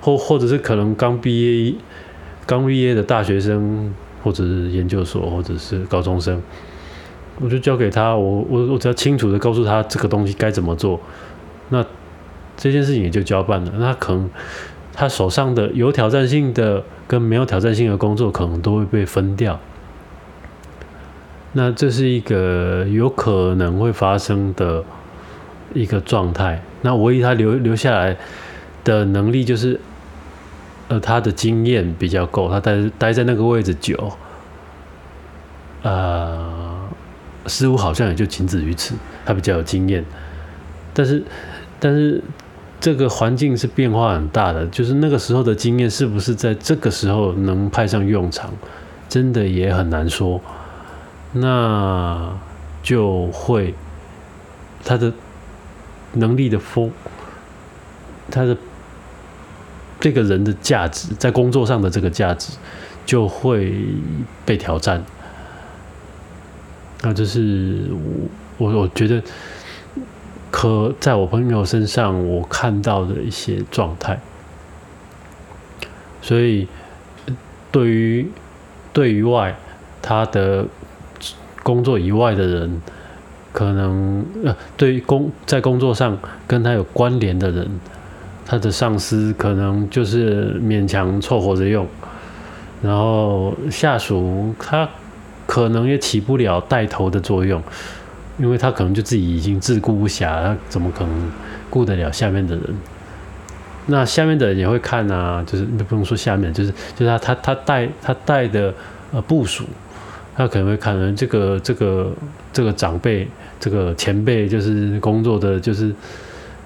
[0.00, 1.74] 或或者是可能刚毕业
[2.44, 3.94] 刚毕业的大学生。
[4.22, 6.40] 或者是研究所，或者是高中生，
[7.40, 11.00] 我就交给他，我我我只要清楚的告诉他这个东西该怎么做，
[11.70, 11.84] 那
[12.56, 13.72] 这件事情也就交办了。
[13.78, 14.30] 那可能
[14.92, 19.58] 他手上的有挑战性的跟没有挑战性的工作，可能都会被分掉。
[21.52, 24.84] 那这是一个有可能会发生的
[25.74, 26.62] 一个状态。
[26.82, 28.16] 那唯一他留留下来
[28.84, 29.80] 的能力就是。
[30.88, 34.12] 呃，他的经验比较够，他待待在那个位置久，
[35.82, 36.78] 呃，
[37.46, 38.94] 似乎好像也就仅止于此。
[39.24, 40.04] 他比较有经验，
[40.92, 41.22] 但是，
[41.78, 42.22] 但是
[42.80, 48.50] 这个环境是变化很大的，就是那个时候的经验是不是在这个时候能派上用场，
[49.08, 50.40] 真的也很难说。
[51.32, 52.36] 那
[52.82, 53.74] 就会
[54.84, 55.12] 他的
[56.14, 56.90] 能力的风，
[58.30, 58.56] 他的。
[60.02, 62.52] 这个人的价值在工作上的这个价值
[63.06, 63.72] 就会
[64.44, 65.04] 被挑战，
[67.02, 67.84] 那这是
[68.58, 69.22] 我我我觉得
[70.50, 74.18] 可在我朋友身上我看到的一些状态，
[76.20, 76.66] 所以
[77.70, 78.28] 对于
[78.92, 79.56] 对于外
[80.02, 80.66] 他的
[81.62, 82.82] 工作以外的人，
[83.52, 87.70] 可能呃对于工在工作上跟他有关联的人。
[88.52, 91.88] 他的上司可能就是勉强凑合着用，
[92.82, 94.86] 然后下属他
[95.46, 97.62] 可能也起不了带头的作用，
[98.36, 101.32] 因为他可能就自己已经自顾不暇，他怎么可能
[101.70, 102.64] 顾得了下面的人？
[103.86, 108.74] 那下面的人也会看啊，就是不用说下面，就是就是他他他带他带的
[109.12, 109.64] 呃部署，
[110.36, 112.12] 他可能会看这个这个
[112.52, 113.26] 这个长辈
[113.58, 115.90] 这个前辈就是工作的就是。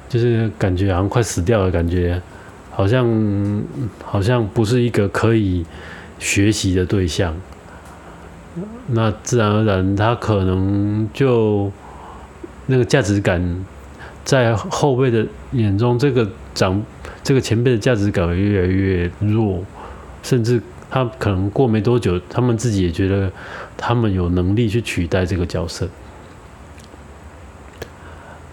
[0.09, 2.21] 就是感觉好像快死掉的感觉，
[2.71, 3.63] 好像
[4.05, 5.65] 好像不是一个可以
[6.19, 7.35] 学习的对象。
[8.87, 11.71] 那自然而然，他可能就
[12.67, 13.65] 那个价值感，
[14.25, 16.83] 在后辈的眼中，这个长
[17.23, 19.63] 这个前辈的价值感越来越弱，
[20.23, 23.31] 甚至他可能过没多久，他们自己也觉得
[23.77, 25.89] 他们有能力去取代这个角色。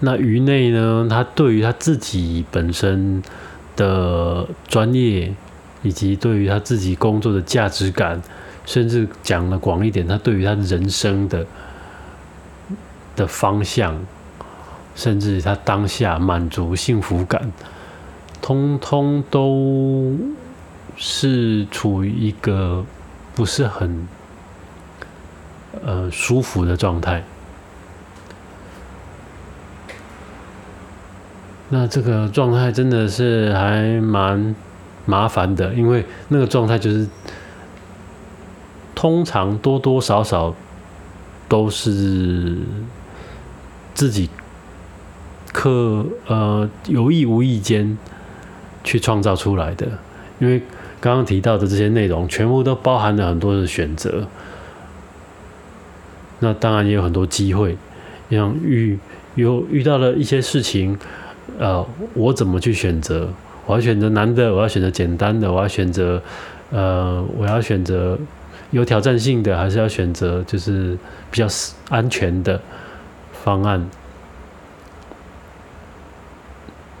[0.04, 1.06] 那于内呢？
[1.08, 3.22] 他对于他自己本身
[3.74, 5.32] 的专业，
[5.82, 8.20] 以及对于他自己工作的价值感，
[8.66, 11.46] 甚至讲的广一点，他对于他人生的
[13.16, 13.98] 的方向，
[14.94, 17.50] 甚至他当下满足幸福感，
[18.42, 20.16] 通通都
[20.96, 22.84] 是处于一个
[23.34, 24.06] 不是很
[25.82, 27.24] 呃舒服的状态。
[31.74, 34.54] 那这个状态真的是还蛮
[35.06, 37.04] 麻烦的，因为那个状态就是
[38.94, 40.54] 通常多多少少
[41.48, 42.56] 都是
[43.92, 44.30] 自己
[45.52, 47.98] 刻呃有意无意间
[48.84, 49.88] 去创造出来的，
[50.38, 50.62] 因为
[51.00, 54.28] 刚刚提到的这些内容全部都包含了很多的选择，
[56.38, 57.76] 那当然也有很多机会，
[58.30, 58.96] 像遇
[59.34, 60.96] 有遇到了一些事情。
[61.58, 63.28] 呃，我怎么去选择？
[63.66, 66.22] 我要选择难的，我要选择简单的，我要选择，
[66.70, 68.18] 呃，我要选择
[68.70, 70.96] 有挑战性的，还是要选择就是
[71.30, 71.46] 比较
[71.88, 72.60] 安全的
[73.32, 73.88] 方案？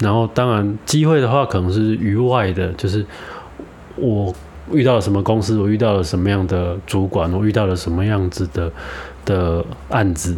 [0.00, 3.04] 然后，当然，机会的话，可能是于外的，就是
[3.96, 4.34] 我
[4.72, 8.72] 遇到了什么公司，我遇到了什么样的主管，我遇到了什么样子的
[9.24, 10.36] 的案子。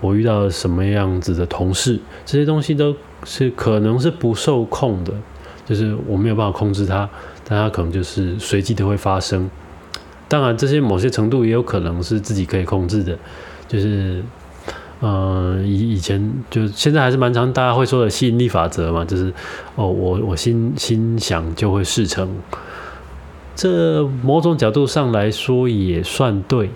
[0.00, 2.94] 我遇到什么样子的同事，这些东西都
[3.24, 5.12] 是可能是不受控的，
[5.66, 7.08] 就是我没有办法控制它，
[7.44, 9.50] 但它可能就是随机的会发生。
[10.28, 13.18] 当然，这些某些程度也有可能是自己可以控制的，
[13.66, 14.22] 就是
[15.00, 19.32] 呃，以以前就现在还是蛮常大家会说的吸引力法则嘛，就是
[19.74, 22.28] 哦，我我心心想就会事成。
[23.54, 26.70] 这某种角度上来说也算对，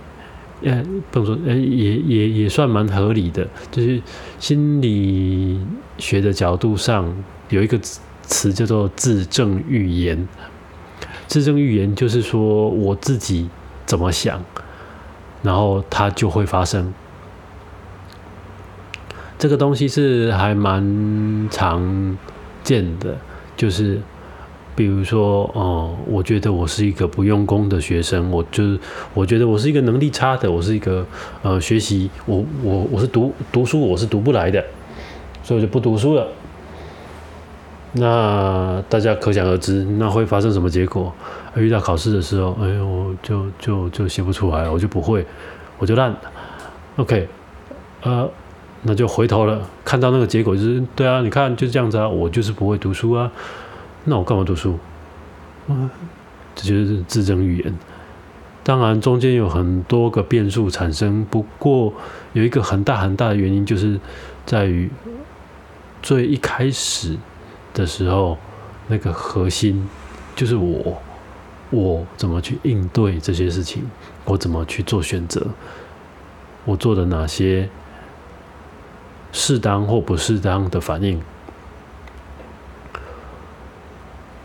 [0.64, 3.46] 呃，不能说，呃，也也也算蛮合理的。
[3.70, 4.00] 就是
[4.38, 5.60] 心理
[5.98, 7.14] 学的角度上
[7.48, 7.78] 有一个
[8.22, 10.28] 词叫做自证预言。
[11.26, 13.48] 自证预言就是说我自己
[13.86, 14.42] 怎么想，
[15.42, 16.92] 然后它就会发生。
[19.38, 22.16] 这个东西是还蛮常
[22.62, 23.16] 见的，
[23.56, 24.00] 就是
[24.74, 28.78] 比如说，哦，我觉得我是一个不用功的学生，我就是
[29.14, 31.06] 我觉得我是一个能力差的，我是一个
[31.42, 34.64] 呃学习我我我是读读书我是读不来的，
[35.42, 36.26] 所以我就不读书了。
[37.92, 41.12] 那大家可想而知，那会发生什么结果？
[41.56, 45.26] 遇到考试的时候，哎呦，就就就写不出来，我就不会，
[45.78, 46.16] 我就烂。
[46.96, 47.28] OK，
[48.02, 48.28] 呃。
[48.84, 53.30] 那就回头了，看到那个结果就是对啊，你看就是这样子啊，我就是不会读书啊，
[54.04, 54.78] 那我干嘛读书？
[55.68, 55.88] 嗯，
[56.54, 57.74] 这就是自证预言。
[58.64, 61.92] 当然中间有很多个变数产生，不过
[62.32, 63.98] 有一个很大很大的原因就是
[64.46, 64.90] 在于
[66.02, 67.16] 最一开始
[67.74, 68.38] 的时候，
[68.88, 69.88] 那个核心
[70.34, 71.00] 就是我，
[71.70, 73.82] 我怎么去应对这些事情，
[74.24, 75.46] 我怎么去做选择，
[76.64, 77.68] 我做的哪些。
[79.34, 81.18] 适当或不适当的反应。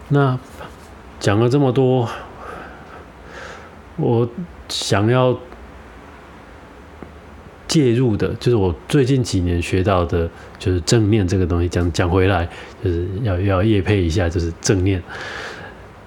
[0.09, 0.39] 那
[1.19, 2.07] 讲了这么多，
[3.97, 4.29] 我
[4.69, 5.37] 想要
[7.67, 11.67] 介入的，就是我最近几年学到的，就是正念这个东西。
[11.67, 12.47] 讲讲回来，
[12.83, 15.03] 就是要要叶配一下，就是正念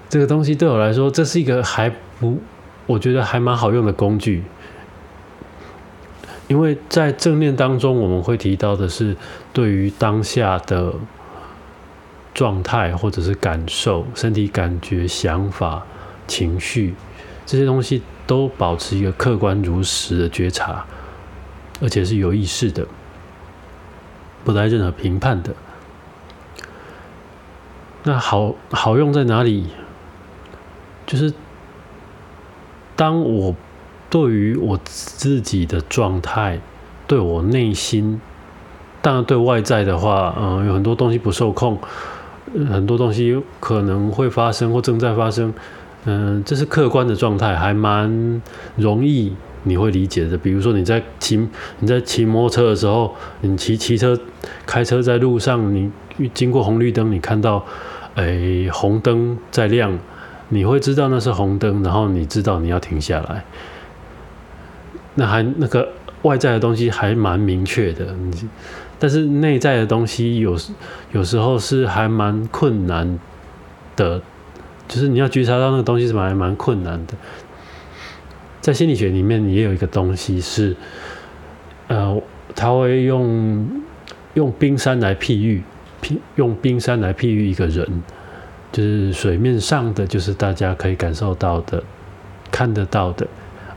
[0.09, 1.89] 这个东西对我来说，这是一个还
[2.19, 2.39] 不，
[2.87, 4.43] 我觉得还蛮好用的工具。
[6.47, 9.15] 因为在正念当中，我们会提到的是
[9.53, 10.91] 对于当下的
[12.33, 15.85] 状态或者是感受、身体感觉、想法、
[16.27, 16.95] 情绪
[17.45, 20.85] 这些东西，都保持一个客观如实的觉察，
[21.81, 22.87] 而且是有意识的，
[24.43, 25.53] 不带任何评判的。
[28.03, 29.67] 那好好用在哪里？
[31.05, 31.33] 就是
[32.95, 33.55] 当我。
[34.11, 36.59] 对于我自己的状态，
[37.07, 38.19] 对我内心，
[39.01, 41.79] 当然对外在的话，嗯，有很多东西不受控，
[42.69, 45.53] 很多东西可能会发生或正在发生，
[46.05, 48.41] 嗯，这是客观的状态，还蛮
[48.75, 49.33] 容易
[49.63, 50.37] 你会理解的。
[50.37, 51.47] 比如说你在骑
[51.79, 54.19] 你在骑摩托车的时候，你骑骑车
[54.65, 55.91] 开车在路上，你
[56.33, 57.63] 经过红绿灯，你看到
[58.15, 59.97] 哎红灯在亮，
[60.49, 63.43] 你会知道那是红灯，然后你知道你要停下来。
[65.15, 65.89] 那还那个
[66.23, 68.15] 外在的东西还蛮明确的，
[69.01, 70.55] 但是内在的东西有
[71.11, 73.17] 有时候是还蛮困难
[73.95, 74.21] 的，
[74.87, 77.15] 就是你要觉察到那个东西是蛮蛮困难的。
[78.61, 80.75] 在心理学里面也有一个东西是，
[81.87, 82.21] 呃，
[82.55, 83.67] 他会用
[84.35, 85.63] 用冰山来譬喻，
[86.03, 88.03] 譬用冰山来譬喻一个人，
[88.71, 91.83] 就是水面上的就是大家可以感受到的、
[92.51, 93.25] 看得到的。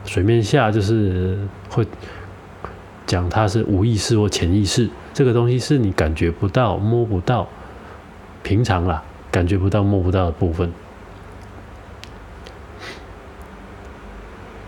[0.05, 1.39] 水面下就是
[1.71, 1.87] 会
[3.07, 7.49] 讲它是无意识或潜意识，这个东西是你感觉不到、摸不到，
[8.43, 10.73] 平常啦，感觉不到、摸不到的部分。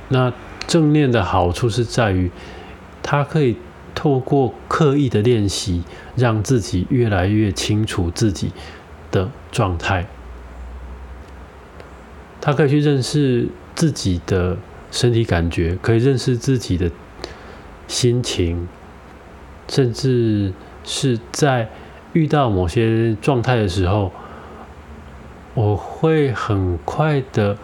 [0.08, 0.32] 那
[0.66, 2.30] 正念的好处是在于，
[3.02, 3.56] 它可以
[3.94, 5.82] 透过刻意的练习，
[6.16, 8.52] 让自己越来越清楚自己
[9.10, 10.06] 的状态，
[12.40, 14.56] 它可以去认识自己的。
[14.88, 16.90] 身体感觉可以认识自己的
[17.88, 18.68] 心情，
[19.68, 20.52] 甚至
[20.84, 21.68] 是在
[22.12, 24.12] 遇到某些状态的时候，
[25.54, 27.56] 我会很快的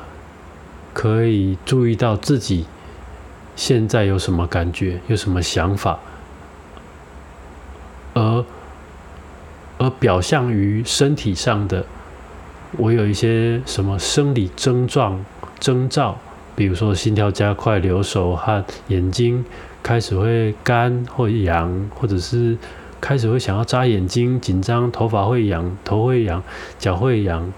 [0.92, 2.66] 可以注意到自己
[3.56, 5.98] 现在有什么感觉，有什么想法，
[8.14, 8.44] 而
[9.78, 11.84] 而表象于身体上的，
[12.78, 15.24] 我有一些什么生理症状
[15.58, 16.18] 征兆。
[16.54, 19.42] 比如说心跳加快、流手汗、眼睛
[19.82, 22.56] 开始会干或痒，或者是
[23.00, 26.42] 开始会想要眨眼睛、紧张、头发会痒、头会痒、
[26.78, 27.52] 脚会痒，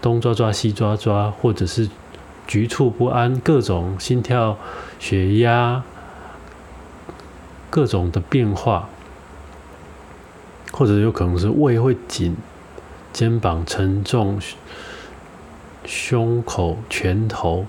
[0.00, 1.88] 东抓抓西抓抓，或者是
[2.46, 4.56] 局促不安，各种心跳、
[5.00, 5.82] 血压，
[7.70, 8.88] 各种的变化，
[10.70, 12.36] 或者有可能是胃会紧、
[13.12, 14.40] 肩膀沉重、
[15.84, 17.66] 胸口、拳头。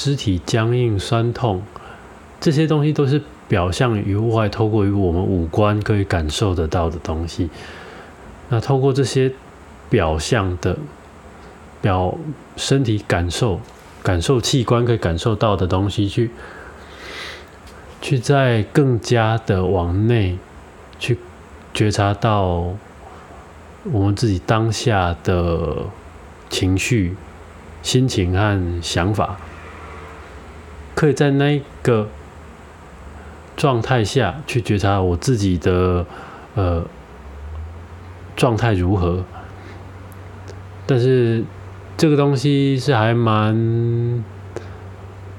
[0.00, 1.60] 肢体僵硬、酸痛，
[2.38, 7.50] 这些东西都是表象于外，透过于我们五官可以感受得到的东西。
[8.48, 9.32] 那透过这些
[9.90, 10.78] 表象的
[11.80, 12.16] 表
[12.56, 13.60] 身体感受、
[14.00, 16.30] 感受器官可以感受到的东西，去
[18.00, 20.38] 去在更加的往内
[21.00, 21.18] 去
[21.74, 22.72] 觉察到
[23.82, 25.86] 我们自己当下的
[26.48, 27.16] 情绪、
[27.82, 29.36] 心情和想法，
[30.98, 32.08] 可以在那个
[33.56, 36.04] 状态下去觉察我自己的
[36.56, 36.84] 呃。
[38.34, 39.24] 状态如何？
[40.86, 41.42] 但是
[41.96, 44.24] 这个东西是还蛮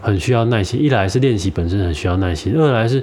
[0.02, 0.82] 很需要耐心。
[0.82, 3.02] 一来是练习本身很需要耐心，二来是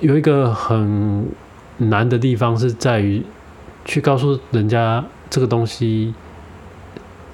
[0.00, 1.28] 有一个很
[1.78, 3.22] 难的地方是在于
[3.84, 6.12] 去告诉人家这个东西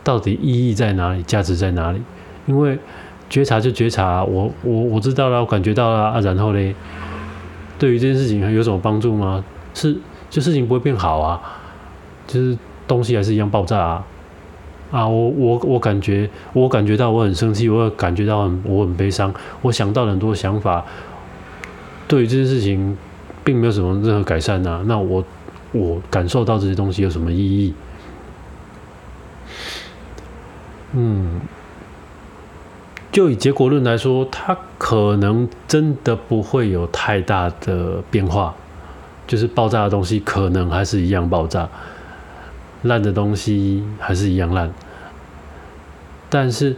[0.05, 2.03] 到底意义在哪里，价值在哪里。
[2.45, 2.79] 因为
[3.31, 6.75] 觉察就觉察，我我我知道了，我感觉到了啊，然后嘞，
[7.79, 9.43] 对于这件事情有什么帮助吗？
[9.73, 9.97] 是。
[10.31, 11.41] 就事情不会变好啊，
[12.25, 12.57] 就是
[12.87, 14.05] 东西还是一样爆炸啊！
[14.93, 20.85] 啊，我我我感觉我感觉到我很生气，我感觉到很我很悲伤，我想到很多想法，
[22.07, 22.97] 对于这件事情
[23.43, 24.85] 并没有什么任何改善呐。
[24.87, 25.25] 那我
[25.73, 27.75] 我感受到这些东西有什么意义？
[30.93, 31.41] 嗯，
[33.13, 38.55] 就以结果论来说，它可能真的不会有太大的变化。
[39.27, 41.69] 就是爆炸的东西可能还是一样爆炸，
[42.83, 44.73] 烂的东西还是一样烂。
[46.29, 46.75] 但是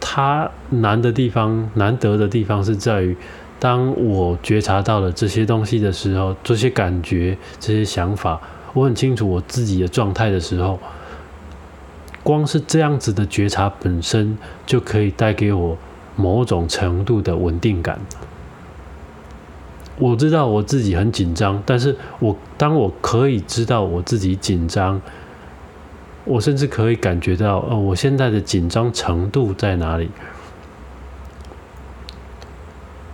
[0.00, 3.14] 它难的地方、难得的地方是在于，
[3.58, 8.40] 当我觉察到了这些东西的时候，这些感觉、这些想法，
[8.72, 10.78] 我很清楚我自己的状态的时候，
[12.22, 15.78] 光是这样子的觉察本身就可以带给我
[16.16, 18.00] 某种程度的稳定感。
[19.98, 25.00] 我知道我自己很紧张，但是我当我可以知道我自己紧张，
[26.24, 30.10] 我甚至可以感觉到，呃，我现在的紧张程度在哪里，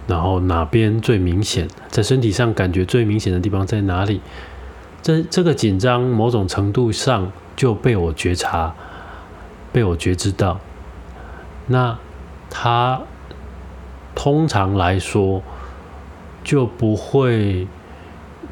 [0.06, 4.20] 然后哪边最明显，在身体上感觉最明显的地方在哪里，
[5.02, 8.72] 这这个紧张某种程度上就被我觉察，
[9.76, 10.58] 被我觉知到，
[11.66, 11.98] 那
[12.48, 13.02] 他
[14.14, 15.42] 通常来说。
[16.44, 17.66] 就不会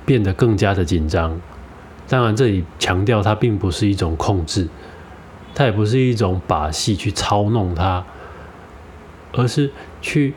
[0.04, 1.40] 变得更加的紧张。
[2.08, 4.68] 当然，这里强调它并不是一种控制，
[5.54, 8.04] 它也不是一种把戏去操弄它，
[9.32, 9.70] 而是
[10.02, 10.34] 去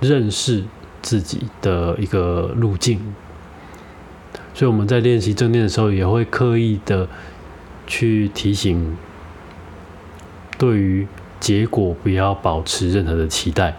[0.00, 0.64] 认识
[1.00, 3.14] 自己的一个路径。
[4.52, 7.08] 所以我们在练习正念的时候，也会刻意的
[7.86, 8.98] 去提醒，
[10.62, 11.04] 对于
[11.40, 13.76] 结果不要保持任何的期待。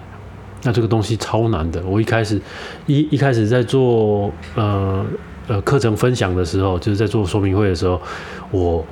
[0.64, 1.82] 那这个东西超难的。
[1.86, 2.42] 我一开始
[2.88, 5.06] 一一开始在做呃
[5.48, 8.02] 呃课程分享的时候，就是在做说明会的时候，
[8.52, 8.86] 我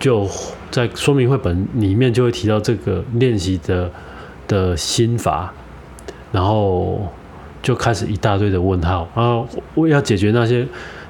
[0.00, 0.28] 就
[0.72, 3.88] 在说明会本里面就会提到这个练习的
[4.48, 5.54] 的心法，
[6.32, 7.06] 然后
[7.62, 9.08] 就开始一大堆的问号。
[9.14, 10.66] 啊我要解决那些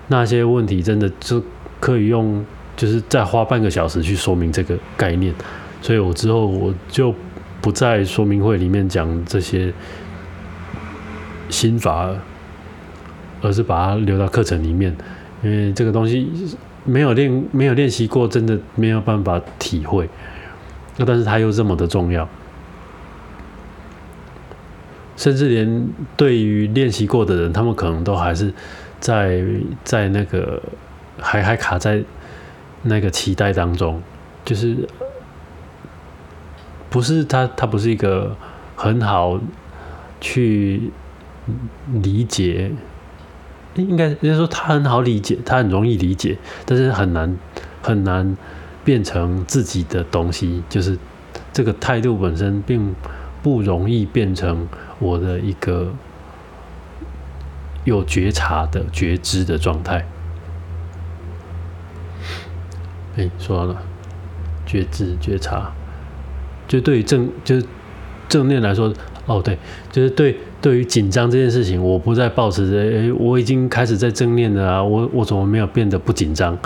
[0.08, 1.42] 那些问题，真的就
[1.80, 2.44] 可以用
[2.76, 5.34] 就是再花半个小时去说明这个概念。
[5.82, 7.14] 所以我之后我就。
[7.62, 9.72] 不在说明会里面讲这些
[11.48, 12.10] 心法，
[13.40, 14.92] 而是把它留到课程里面，
[15.44, 16.28] 因为这个东西
[16.84, 20.08] 没有练、没有练习过，真的没有办法体会。
[20.96, 22.28] 那但是它又这么的重要，
[25.16, 28.52] 甚至连对于练习过的人，他们可能都还是
[28.98, 29.40] 在
[29.84, 30.60] 在那个
[31.20, 32.02] 还还卡在
[32.82, 34.02] 那个期待当中，
[34.44, 34.76] 就是。
[36.92, 38.36] 不是他，他不是一个
[38.76, 39.40] 很好
[40.20, 40.90] 去
[41.90, 42.70] 理解，
[43.76, 46.36] 应该应该说他很好理解，他很容易理解，
[46.66, 47.34] 但是很难
[47.80, 48.36] 很难
[48.84, 50.62] 变成自己的东西。
[50.68, 50.98] 就是
[51.50, 52.94] 这个态度本身并
[53.42, 54.68] 不容易变成
[54.98, 55.94] 我的一个
[57.84, 60.06] 有觉察的觉知的状态。
[63.16, 63.82] 哎，说完了，
[64.66, 65.72] 觉知觉察。
[66.72, 67.66] 就对于正就是
[68.30, 68.90] 正念来说，
[69.26, 69.58] 哦对，
[69.90, 76.58] 就是对对于紧张这件事情，我不再保持着，诶，我已经开始在正念了啊，我我怎么没有变得不紧张？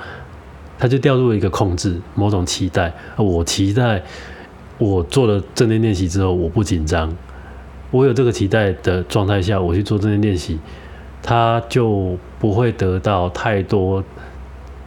[0.78, 4.00] 他就掉入了一个控制，某种期待，我期待
[4.78, 7.12] 我做了正念练习之后，我不紧张，
[7.90, 10.56] 我有这个期待的状态下，我去做正念练习，
[11.20, 14.04] 他就不会得到太多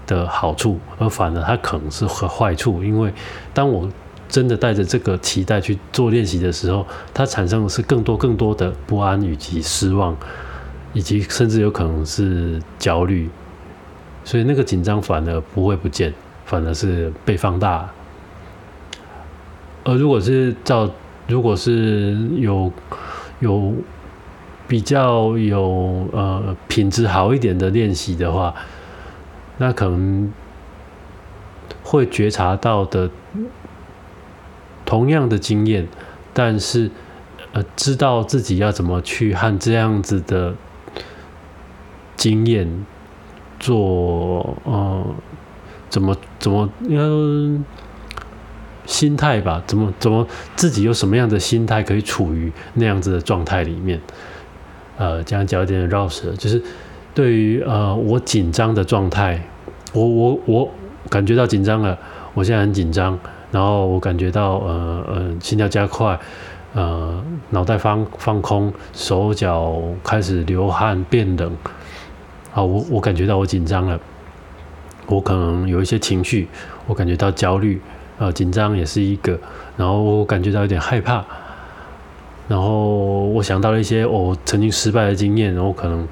[0.07, 3.11] 的好处，而反而他可能是坏处，因为
[3.53, 3.89] 当我
[4.30, 10.15] 真的带着这个期待去做练习的时候，他产生的是更多更多的不安以及失望，
[10.93, 13.27] 以及甚至有可能是焦虑，
[14.23, 16.13] 所以那个紧张反而不会不见，
[16.45, 17.89] 反而是被放大。
[19.84, 20.88] 而如果是照，
[21.27, 22.71] 如果是有
[23.39, 23.73] 有
[24.67, 28.53] 比较有呃品质好一点的练习的话，
[29.57, 30.32] 那可能
[31.82, 33.09] 会觉察到的
[34.89, 35.87] 同样的经验，
[36.33, 36.89] 但是
[37.53, 40.55] 呃知道自己要怎么去和这样子的
[42.15, 42.67] 经验
[43.59, 45.05] 做呃
[45.91, 47.63] 怎么怎么应该说。
[48.85, 50.25] 心态吧，怎么怎么
[50.55, 54.01] 自己有什么样的心态可以处于那样子的状态里面？
[54.97, 56.59] 呃，这样讲有点绕舌，就是
[57.13, 59.39] 对于呃我紧张的状态，
[59.93, 60.71] 我我我
[61.07, 61.95] 感觉到紧张了，
[62.33, 63.19] 我现在很紧张，
[63.52, 66.20] 然后我感觉到呃呃心跳加快，
[66.74, 71.52] 呃脑袋放放空，手脚开始流汗变冷，
[72.54, 74.00] 啊我我感觉到我紧张了，
[75.08, 76.47] 我可能有一些情绪，
[76.88, 77.82] 我感觉到焦虑。
[78.22, 79.39] 呃，紧张也是一个，
[79.78, 81.24] 然后我感觉到有点害怕，
[82.50, 86.06] 然后我想到了一些我曾经失败的经验，然后可能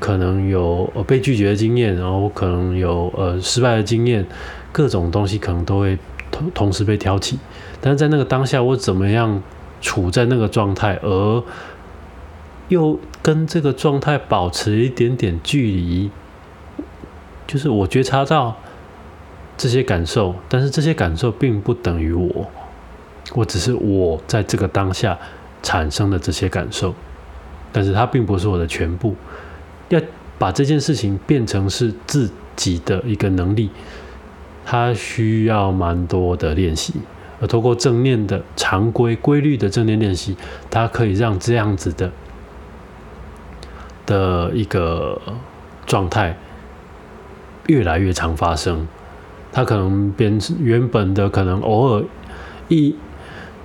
[0.00, 4.26] 可能有被拒绝的经验，然后可能有呃失败的经验，
[4.72, 5.96] 各种东西可能都会
[6.54, 7.38] 同时被挑起，
[7.80, 9.42] 但是在那个当下，我怎么样
[9.80, 11.42] 处在那个状态，而
[12.68, 16.10] 又跟这个状态保持一点点距离，
[17.46, 18.56] 就是我觉察到。
[19.58, 22.46] 这些感受，但是这些感受并不等于我，
[23.32, 25.18] 我只是我在这个当下
[25.62, 26.94] 产生的这些感受，
[27.72, 29.16] 但是它并不是我的全部。
[29.88, 29.98] 要
[30.38, 33.70] 把这件事情变成是自己的一个能力，
[34.68, 36.94] 它需要蛮多的练习，
[37.40, 40.36] 而透过正念的常规规律的正念练习，
[40.68, 42.10] 它可以让这样子的
[44.04, 45.22] 的一个
[45.86, 46.36] 状态
[47.68, 48.88] 越来越常发生。
[49.52, 52.04] 它可能变原本的可能偶尔
[52.68, 52.94] 一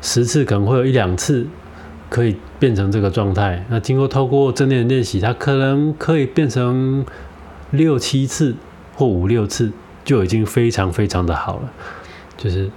[0.01, 1.47] 十次可能会有一两次
[2.09, 7.03] 可以变成这个状态，那经过透过正念练习，它可能可以变成
[7.71, 8.55] 六七次
[8.95, 9.71] 或五六次
[10.03, 11.71] 就已经非常非常的好了。
[12.37, 12.69] 就是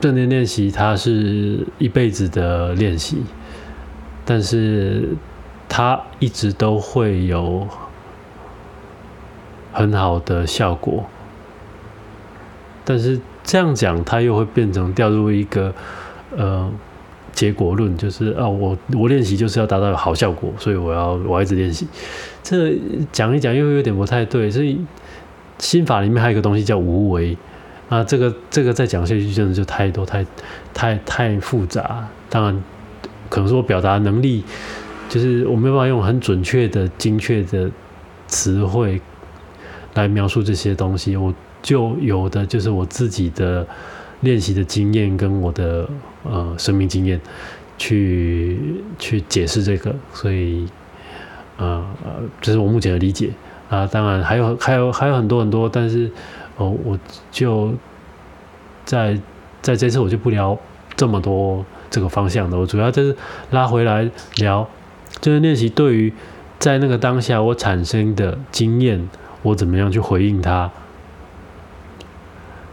[0.00, 3.18] 正念练习，它是一辈子的练习，
[4.24, 5.10] 但是
[5.68, 7.68] 它一直都会有
[9.72, 11.04] 很好的效果。
[12.84, 15.72] 但是这样讲，它又会变成掉入一个
[16.34, 16.68] 呃
[17.32, 21.86] 结果论，就是啊，我我练习就是要达到好效果，所以我要我一直练习。
[22.42, 22.74] 这
[23.12, 24.80] 讲一讲又有点不太对，所以
[25.60, 27.36] 心法里面还有一个东西叫无为
[27.88, 30.26] 啊，这个这个再讲下去真的就太多太
[30.74, 32.08] 太太复杂。
[32.28, 32.62] 当然，
[33.28, 34.42] 可能是我表达能力
[35.08, 37.70] 就是我没办法用很准确的、精确的
[38.26, 39.00] 词汇
[39.94, 41.32] 来描述这些东西，我。
[41.62, 43.66] 就有的就是我自己的
[44.20, 45.86] 练习的经验跟我的
[46.22, 47.20] 呃生命经验
[47.76, 48.58] 去
[48.98, 50.66] 去解释这个，所以
[51.58, 53.28] 呃呃这是我目前的理解
[53.70, 53.86] 啊。
[53.86, 56.10] 当然还有还有还有很多很多，但是
[56.58, 56.98] 哦我
[57.30, 57.72] 就
[58.84, 59.18] 在
[59.62, 60.58] 在这次我就不聊
[60.94, 63.16] 这么多这个方向的，我主要就是
[63.50, 64.68] 拉回来聊，
[65.22, 66.12] 就是练习对于
[66.58, 69.08] 在那个当下我产生的经验，
[69.42, 70.70] 我怎么样去回应它。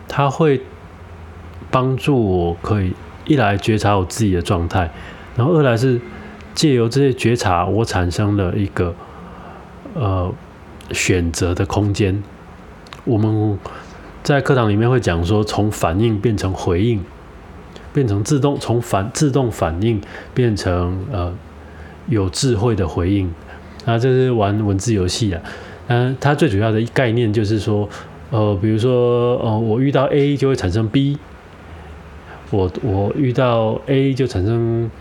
[0.10, 0.62] 它会
[1.70, 2.94] 帮助我，可以
[3.26, 4.90] 一来觉察我自己的状态，
[5.36, 6.00] 然后二来是
[6.56, 8.96] 借由这些觉察，我产生了一个
[9.94, 10.34] 呃
[10.92, 12.24] 选择的空间。
[13.06, 13.58] 我们
[14.24, 17.04] 在课堂里面会讲说，从反应变成回应，
[17.94, 20.02] 变成自动，从反自动反应
[20.34, 21.34] 变成呃
[22.08, 23.34] 有智慧的回应。
[23.86, 25.42] 那这是玩文字游戏啊，
[25.88, 27.88] 嗯，它最主要的概念就是说。
[28.30, 31.18] 呃，比如说，呃，我遇到 A 就会产生 B，
[32.50, 34.92] 我我遇到 A 就产生，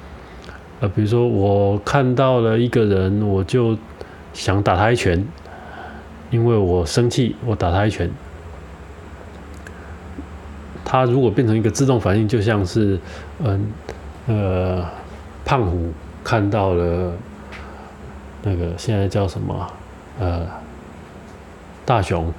[0.79, 3.77] 呃，比如说我看到了一个人，我就
[4.33, 5.27] 想打他一拳，
[6.37, 8.11] 因为我生气，我打他一拳。
[10.85, 13.01] 他如果变成一个自动反应，就像是，
[13.43, 13.67] 嗯，
[14.27, 14.87] 呃，
[15.47, 15.91] 胖虎
[16.23, 17.13] 看到了
[18.43, 19.67] 那个现在叫什么，
[20.21, 20.47] 呃，
[21.87, 22.31] 大熊。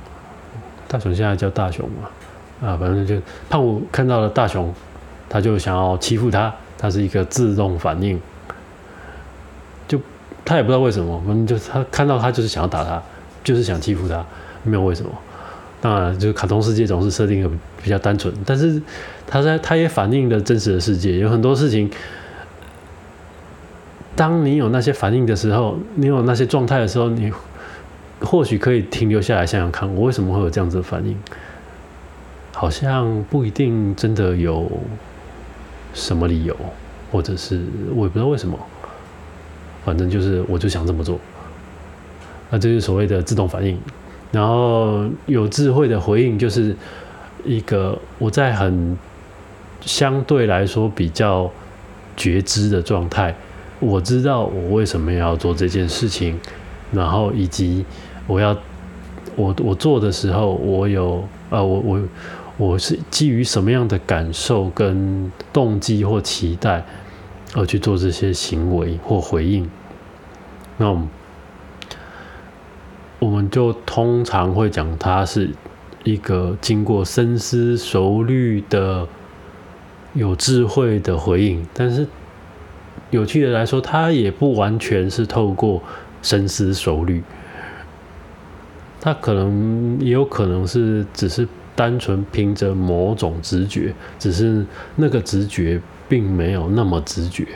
[0.88, 3.20] 大熊现在叫大熊嘛，啊，反正就
[3.50, 4.72] 胖虎看到了大熊，
[5.28, 8.22] 他就想要欺负他，他是一个自动反应，
[9.88, 10.00] 就
[10.46, 13.02] 他也不知道为什么，反正就他看到他就是想要打他，
[13.48, 14.26] 就是想欺负他，
[14.64, 15.10] 没有为什么。
[15.80, 17.50] 当然，就是卡通世界总是设定的
[17.82, 18.82] 比较单纯，但是
[19.26, 21.90] 它在它也反映了真实的世界，有很多事情。
[24.18, 27.32] 当你有那些反应的时候，你有那些状态的时候，你
[28.20, 31.18] 或许可以停留下来想想看，我为什么会有这样子的反应？
[32.52, 34.70] 好像不一定真的有
[35.94, 36.54] 什么理由，
[37.14, 37.62] 或者是
[37.96, 38.60] 我也不知道为什么，
[39.86, 41.18] 反正就是我就想这么做。
[42.50, 43.78] 那这是所谓的自动反应。
[44.32, 46.76] 然后有智慧的回应，就是
[47.46, 48.98] 一个我在很
[49.82, 51.50] 相对来说比较
[52.16, 53.34] 觉知的状态。
[53.80, 56.40] 我知道我为什么要做这件事情，
[56.92, 57.86] 然后以及
[58.26, 58.58] 我要
[59.36, 62.02] 我我做的时候，我有呃我我
[62.58, 66.84] 我是基于什么样的感受跟动机或期待
[67.54, 69.70] 而去做这些行为或回应，
[70.78, 71.08] 那我们
[73.20, 75.50] 我们就通常会讲它是
[76.04, 79.08] 一个经过深思熟虑的
[80.14, 82.08] 有智慧的回应，但是。
[83.10, 85.82] 有趣的来说，它也不完全是透过
[86.22, 87.24] 深思熟虑，
[89.00, 94.66] 它可能也有可能是只是单纯凭着某种直觉，只是
[94.98, 97.48] 那个直觉并没有那么直觉。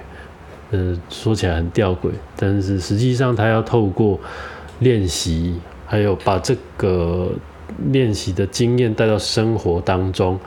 [0.69, 4.17] 呃，说起来很吊诡，但是实际上它要透过
[4.81, 7.31] 练习，还有把这个
[7.91, 10.37] 练习的经验带到生活当中，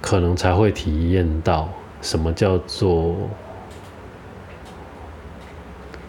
[0.00, 1.68] 可能才会体验到
[2.00, 3.16] 什么叫做。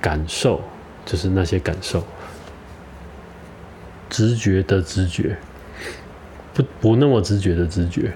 [0.02, 0.62] 感受
[1.04, 2.04] 就是那些感受，
[4.08, 5.36] 直觉的直觉，
[6.54, 8.14] 不不那么直觉的直觉。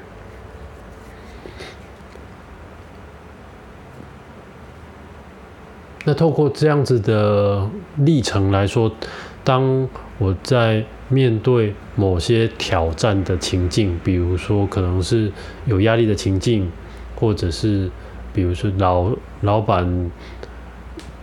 [6.06, 8.92] 那透过这样子的历程来说，
[9.50, 9.90] 当
[10.20, 15.32] 我在面对某些挑战的情境，比如说可能是
[15.66, 16.70] 有压力的情境，
[17.16, 17.90] 或者是
[18.32, 20.12] 比如说老老板。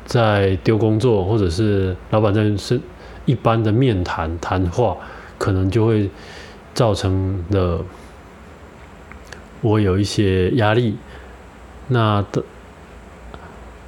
[0.09, 2.81] 在丢工作，或者是老板在是
[3.25, 4.97] 一般的面谈谈话，
[5.37, 6.09] 可能就会
[6.75, 7.81] 造成的
[9.63, 10.97] 我有一些压力。
[11.89, 12.45] 那的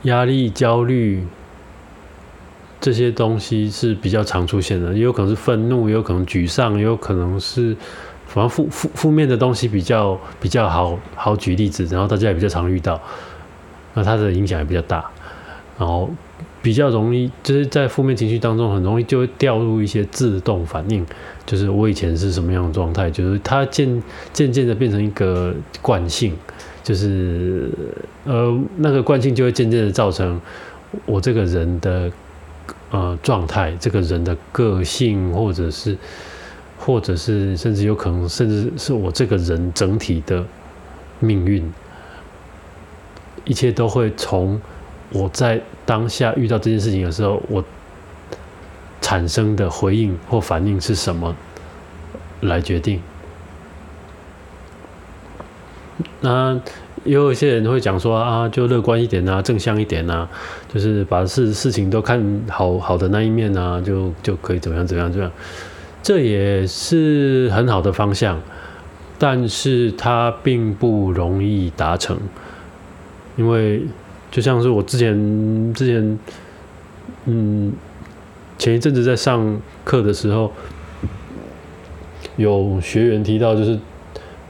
[0.03, 1.24] 压力、焦虑
[2.81, 7.76] 这些东西是比较常出现的，也有可能是愤怒，也有可能沮丧，也有可能是
[8.26, 13.01] 反正负负负面的东西比较比较好好举例子，然后大家也比较常遇到，
[13.95, 15.05] 那它的影响也比较大。
[15.79, 16.11] 然后
[16.61, 21.07] 比较容易，就是在负面情绪当中，很容易就会掉入一些自动反应。
[21.47, 24.03] 就是我以前是什么样的状态，就是它渐
[24.33, 26.35] 渐渐的变成一个惯性，
[26.83, 27.70] 就是
[28.24, 30.41] 呃那个惯性就会渐渐的造成
[31.07, 32.11] 我这个人的
[32.91, 35.97] 呃状态，这个人的个性，或者是
[36.78, 40.45] 或者是甚至有可能，甚至是我这个人整体的
[41.20, 41.72] 命运，
[43.45, 44.61] 一切都会从。
[45.11, 47.64] 我在当下遇到这件事情的时候，我
[49.01, 51.34] 产生的回应或反应是什么
[52.43, 53.01] 来决定？
[56.20, 56.61] 那
[57.05, 60.29] 也有一些人会讲说啊，就乐观一点啊，正向一点啊，
[60.73, 65.31] 就是把事事情都看好好的那一面啊，就就可以怎么样怎么样怎样。
[66.03, 68.41] 这也是很好的方向，
[69.19, 72.19] 但是它并不容易达成，
[73.37, 73.83] 因为。
[74.31, 76.19] 就像是我之前之前，
[77.25, 77.73] 嗯，
[78.59, 80.53] 前一阵子在上课的时候，
[82.37, 83.79] 有学员提到，就是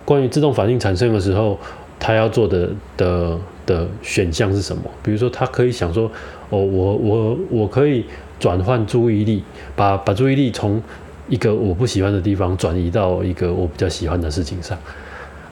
[0.04, 1.56] 关于自动反应产生的时候，
[1.98, 4.82] 他要做的的的选项是什么？
[5.02, 6.10] 比如说，他可以想说，
[6.50, 8.04] 哦，我我我可以
[8.38, 9.42] 转换注意力，
[9.74, 10.82] 把把注意力从
[11.28, 14.78] 一个我不喜欢的地方转移到一个我比较喜欢的事情上，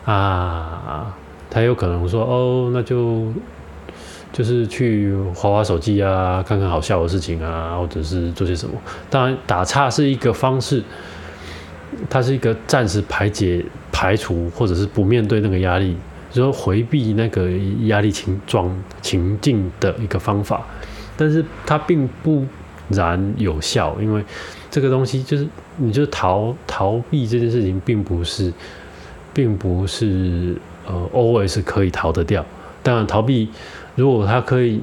[0.05, 1.15] 啊，
[1.51, 3.27] 他有可能说，哦，那就。
[4.33, 8.75] 就是去划划手机啊，看看好笑的事情啊，或者是做些什么。
[9.09, 10.83] 当然，打岔是一个方式，
[12.11, 15.97] 它是一个暂时排解、排除或者是不面对那个压力，
[16.43, 17.51] 说回避那个
[17.87, 18.71] 压力情状
[19.03, 20.65] 情境的一个方法。
[21.17, 22.45] 但是它并不
[22.91, 24.23] 然有效，因为
[24.71, 28.53] 这个东西就是，你就逃逃避这件事情，并不是，
[29.33, 30.55] 并不是
[30.87, 32.45] 呃，always 可以逃得掉。
[32.83, 33.49] 当然，逃避。
[33.95, 34.79] 如果他可以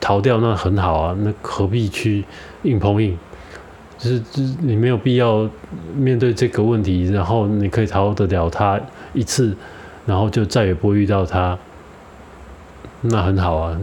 [0.00, 1.16] 逃掉，那很好啊。
[1.20, 2.24] 那何必去
[2.64, 3.16] 硬碰硬？
[3.96, 5.48] 就是，就是你没有必要
[5.96, 7.04] 面对这个问题。
[7.04, 8.80] 然后你可以逃得了他
[9.12, 9.56] 一次，
[10.06, 11.58] 然后就再也不会遇到他，
[13.00, 13.78] 那很好啊。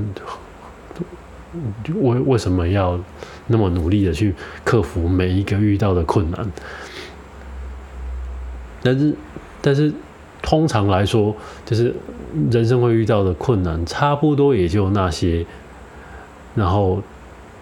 [1.95, 2.99] 为为什么要
[3.47, 6.51] 那么努力的去克服每一个遇到的困难？
[8.83, 9.15] 但是，
[9.61, 9.91] 但是
[10.41, 11.93] 通常来说，就是
[12.51, 15.45] 人生会遇到的困难，差不多也就那些。
[16.55, 17.01] 然后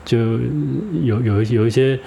[0.03, 0.17] 就
[1.03, 1.99] 有有有一些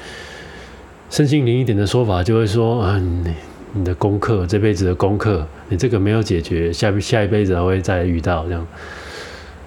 [1.09, 3.25] 身心灵一点的说法，就会说，嗯，
[3.73, 8.66] 你的功课这辈子的功课，你这个没有解决，下下一辈子还会再遇到这样。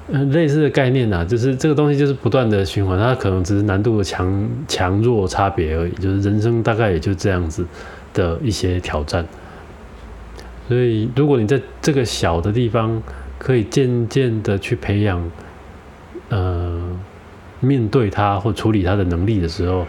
[0.09, 7.65] 嗯，类似的概念呐，就是这个东西就是不断的循环，它可能只是难度的强强弱差别而已，就是人生大概也就这样子
[8.13, 9.25] 的一些挑战。
[10.67, 13.01] 所以，如果你在这个小的地方
[13.37, 15.31] 可以渐渐的去培养，
[16.29, 16.81] 呃，
[17.61, 19.85] 面对它或处理它的能力的时候，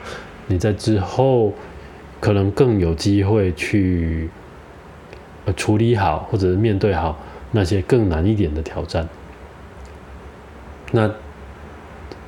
[0.47, 1.53] 你在之后
[2.25, 4.31] 可能更有机会去
[5.45, 7.18] 呃处理好，或者是面对好
[7.53, 9.07] 那些更难一点的挑战。
[10.91, 11.11] 那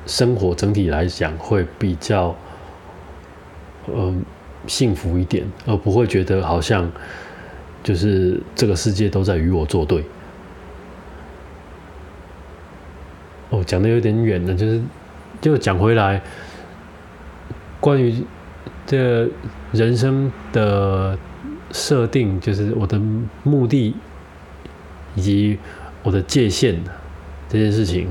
[0.05, 2.35] 生活整体来讲会比较，
[3.87, 4.23] 嗯，
[4.67, 6.91] 幸福一点，而不会觉得好像
[7.81, 10.03] 就是这个世界都在与我作对。
[13.49, 14.79] 哦，讲的有点远了，就是
[15.41, 16.21] 就讲回来，
[17.79, 18.23] 关于
[18.87, 19.29] 这
[19.71, 21.15] 人生的
[21.71, 22.99] 设定，就是我的
[23.43, 23.93] 目的
[25.13, 25.59] 以及
[26.01, 26.81] 我的界限
[27.47, 28.07] 这件事情。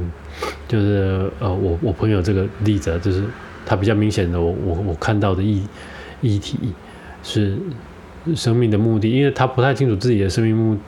[0.69, 3.25] 就是呃，我我朋友这个例子，就是
[3.65, 5.63] 他比较明显的，我我我看到的议
[6.21, 6.59] 议题
[7.23, 7.57] 是
[8.35, 10.79] 生命的目的，因为他不太清楚自己的生命目，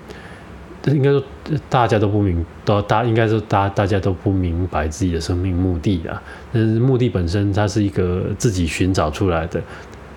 [0.88, 1.22] 应该说
[1.68, 6.22] 大家都不明，都大应该说大大家都不明白自己的生命目的啊。
[6.52, 9.62] 但是目的本身，它是一个自己寻找出来的。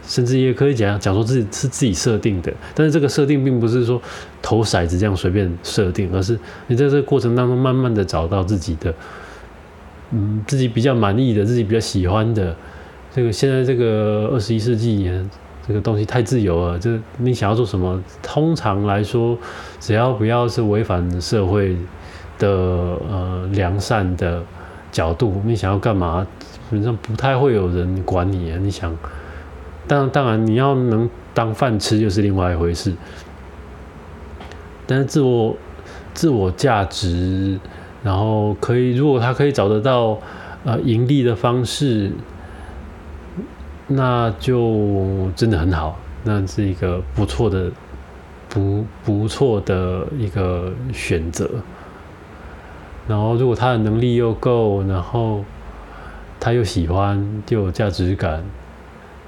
[0.04, 4.02] 甚至也可以讲讲说自己是自己设定的，但是这个设定并不是说
[4.42, 8.94] 投骰子这样随便设定，而是你在这个过程当中慢慢的找到自己的，
[10.10, 12.54] 嗯，自己比较满意的、自己比较喜欢的。
[13.14, 15.10] 这个现在这个二十一世纪，
[15.72, 19.38] 这个东西太自由了，就你想要做什么，通常来说，
[19.80, 21.78] 只要不要是违反社会
[22.38, 24.44] 的呃良善的
[24.92, 28.94] 角度，你想要干嘛，基本上不太会有人管你啊，你想。
[29.88, 32.94] 当当然，你要能当饭吃又是另外一回事。
[34.86, 35.56] 但是自我
[36.14, 37.58] 自我价值，
[38.04, 40.20] 然后可以，如果他可以找得到
[40.66, 42.12] 呃盈利的方式，
[43.94, 47.70] 那就真的很好，那是一个不错的
[48.50, 51.50] 不不错的一个选择。
[53.08, 55.44] 然后，如果他的能力又够，然后
[56.40, 58.44] 他又喜欢，又有价值感。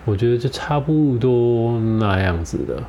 [0.06, 2.82] 我觉得就差不多那样子的。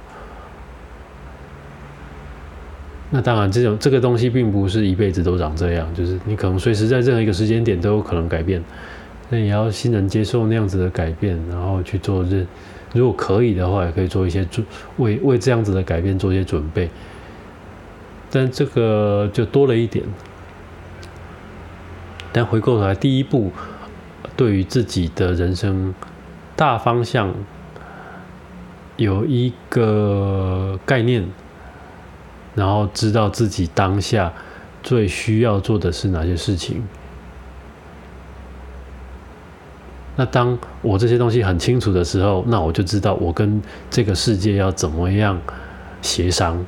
[3.11, 8.63] 那当然，这种这个东西并不是一辈子都长这样，就是你可能随时在任何一个时间点都有可能改变。
[9.31, 12.47] 那也要欣然接受那样子的改变，然后去做这，
[12.93, 14.67] 如果可以的话，也可以做一些准
[14.99, 16.91] 为为这样子的改变做一些准备。
[18.31, 20.05] 但这个就多了一点。
[22.33, 23.53] 但回过头来，第一步，
[24.37, 25.95] 对于自己的人生。
[26.57, 27.35] 大方向
[28.97, 31.27] 有一个概念，
[32.55, 34.33] 然后知道自己当下
[34.81, 36.85] 最需要做的是哪些事情。
[40.17, 43.61] 那当我这些东西很清楚的时候，那我就知道我跟
[43.91, 45.41] 这个世界要怎么样
[46.03, 46.65] 协商，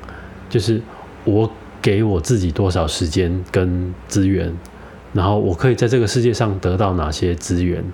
[0.48, 0.80] 就是
[1.24, 4.52] 我给我自己多少时间跟资源，
[5.12, 7.84] 然后我可以在这个世界上得到哪些资源。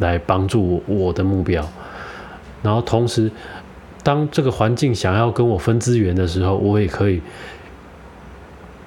[0.00, 1.62] 来帮助我的目标，
[2.62, 3.30] 然后同时，
[4.02, 7.20] 当这个环境想要跟我分资源的时候，我也可以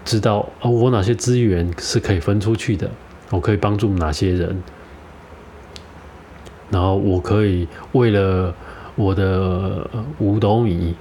[0.03, 2.89] 知道哦，我哪些资源是可以分出去的，
[3.29, 4.57] 我可以帮助哪些人，
[6.73, 8.53] 然后我可以为了
[8.95, 9.87] 我的
[10.19, 10.95] 五斗米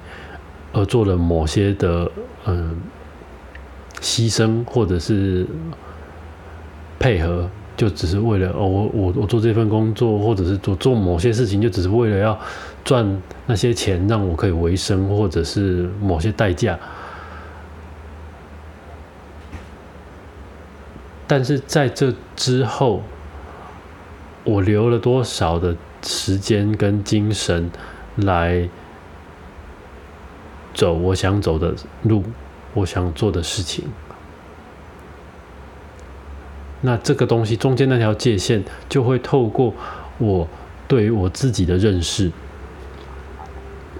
[0.72, 2.08] 而做了某些的
[2.46, 2.76] 嗯
[4.00, 5.46] 牺牲或者是
[6.98, 7.48] 配合。
[7.74, 12.38] 就只是为了哦，我我我做这份工作，或者是做做某些事情，就只是为了要
[12.84, 16.78] 赚那些钱，让我可以维生，或者是某些代价。
[21.26, 23.02] 但是在这之后，
[24.44, 27.70] 我留了多少的时间跟精神
[28.16, 28.68] 来
[30.74, 32.24] 走我想走的路，
[32.74, 33.84] 我想做的事情。
[36.80, 39.72] 那这个东西中间那条界限就会透过
[40.18, 40.48] 我
[40.88, 42.32] 对于我自己的认识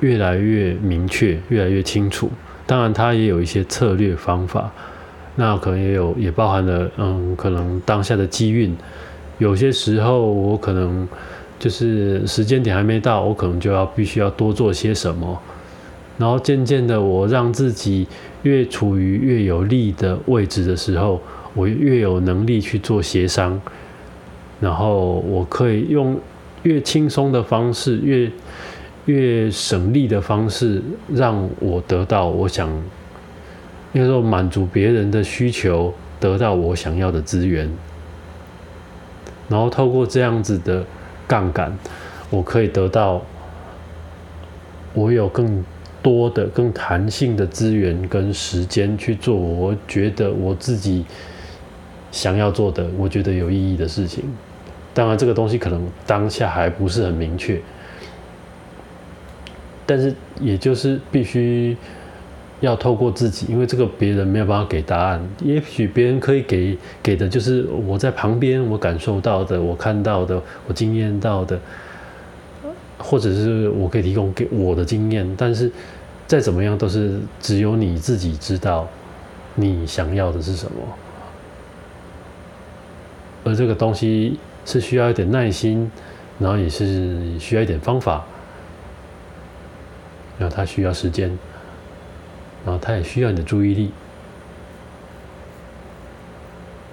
[0.01, 2.29] 越来越明确，越来越清楚。
[2.67, 4.73] 当然，它也有一些策略方法，
[5.37, 8.77] 那可能也有也包含了嗯，可能当下的机运。
[9.43, 11.07] 有些时候我可能
[11.59, 15.37] 就是时间点还没到，我可能就要必须要多做些什么。
[16.17, 18.07] 然后渐渐的，我让自己
[18.45, 21.21] 越处于越有利的位置的时候，
[21.55, 23.61] 我越有能力去做协商，
[24.61, 26.17] 然后我可以用
[26.63, 28.31] 越轻松的方式，越
[29.07, 30.81] 越省力的方式，
[31.13, 32.69] 让我得到我想，
[33.93, 37.69] 应该说满足别人的需求，得到我想要的资源，
[39.49, 40.85] 然后透过这样子的
[41.27, 41.77] 杠杆，
[42.31, 43.23] 我可以得到。
[44.95, 45.65] 我有更
[46.03, 51.07] 多的、更弹性的资源跟时间去做我觉得我自己
[52.11, 54.23] 想要做的、我觉得有意义的事情。
[54.93, 57.59] 当然，这个东西可能当下还不是很明确，
[59.87, 61.75] 但是也就是必须
[62.63, 65.23] 要透过自己，因为这个别人没有办法给答案。
[65.45, 71.61] 也许别人可以给给的就是我在旁边我感受到的、我看到的、我经验到的。
[73.05, 75.69] 或者是我可以提供给我的经验，但是
[76.29, 78.89] 再怎么样都是只有你自己知道
[79.57, 80.81] 你想要的是什么，
[83.43, 85.91] 而这个东西是需要一点耐心，
[86.39, 88.25] 然后也是需要一点方法，
[90.39, 91.37] 然后它需要时间，
[92.65, 93.91] 然后它也需要你的注意力，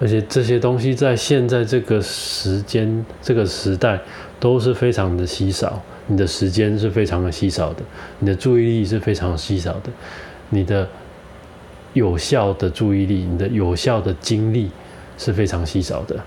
[0.00, 4.00] 而且这些东西在现在这个时间这个时代
[4.38, 5.82] 都是非常的稀少。
[6.06, 7.82] 你的时间是非常的稀少的，
[8.18, 9.90] 你的注意力是非常稀少的，
[10.48, 10.88] 你的
[11.92, 14.72] 有效的注意力，你的有效的精力
[15.16, 16.18] 是非常稀少的，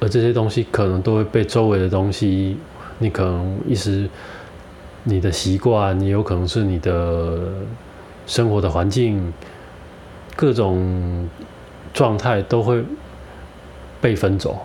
[0.00, 2.56] 而这些东西可能都会被周围的东西，
[2.98, 4.10] 你可能一时
[5.08, 7.38] 你的习惯，你有可能是你的
[8.26, 9.32] 生活的环境，
[10.36, 11.26] 各种
[11.94, 12.84] 状态都会
[14.02, 14.58] 被分走。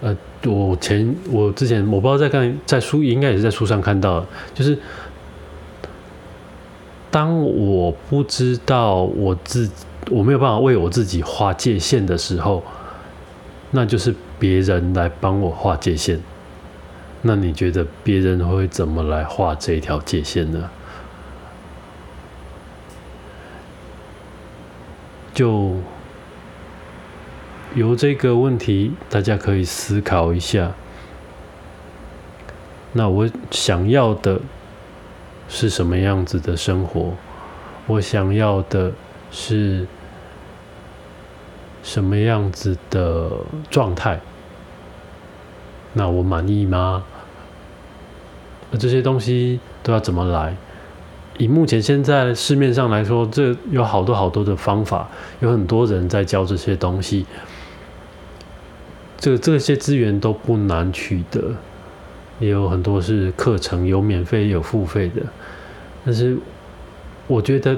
[0.00, 0.16] 呃，
[0.46, 4.24] 我前我之前我不知道在看在书，应该也是在书上看到，
[4.54, 4.78] 就是
[7.10, 9.70] 当我不知道我自
[10.10, 12.62] 我没有办法为我自己画界限的时候，
[13.72, 16.18] 那就是别人来帮我画界限。
[17.26, 20.70] 那你觉得别人会怎么来画这一条界限呢？
[25.34, 25.74] 就。
[27.74, 30.70] 由这个问题，大家可以思考一下。
[32.92, 34.40] 那我想要的
[35.48, 37.14] 是什么样子的生活？
[37.88, 38.92] 我想要的
[39.32, 39.88] 是
[41.82, 43.28] 什么样子的
[43.68, 44.20] 状态？
[45.94, 47.02] 那我满意吗？
[48.76, 50.56] 这些东西都要怎么来？
[51.36, 55.08] 以目前现在市面上来说，这有好多好多的方法，
[55.40, 57.26] 有很多人在教这些东西。
[59.18, 61.54] 这这些资源都不难取得，
[62.38, 65.22] 也有很多是课程，有免费有付费的。
[66.04, 66.36] 但是
[67.26, 67.76] 我觉得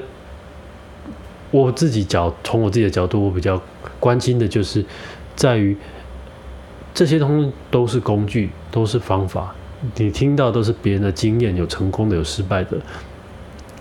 [1.49, 3.61] 我自己角从我自己的角度，我比较
[3.99, 4.83] 关心的就是
[5.35, 5.75] 在于
[6.93, 9.55] 这些东西都是工具，都是方法。
[9.95, 12.77] 你听到都是别人的经验，有成功的，有失败的，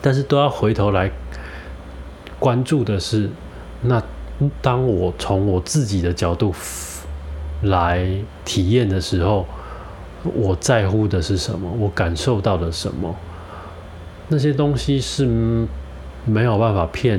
[0.00, 1.10] 但是都要回头来
[2.38, 3.30] 关注的是，
[3.82, 4.02] 那
[4.60, 6.54] 当我从我自己的角度。
[7.62, 8.06] 来
[8.44, 9.46] 体验的时候，
[10.22, 11.66] 我在乎的是什么？
[11.80, 13.16] 我感受到了什么？
[14.28, 15.24] 那些东西是
[16.26, 17.18] 没有办法骗，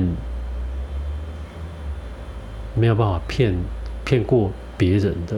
[2.76, 3.52] 没有办法骗
[4.04, 5.36] 骗过别人的，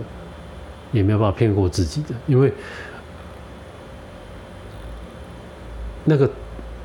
[0.92, 2.14] 也没有办法骗过自己的。
[2.26, 2.52] 因为
[6.04, 6.28] 那个，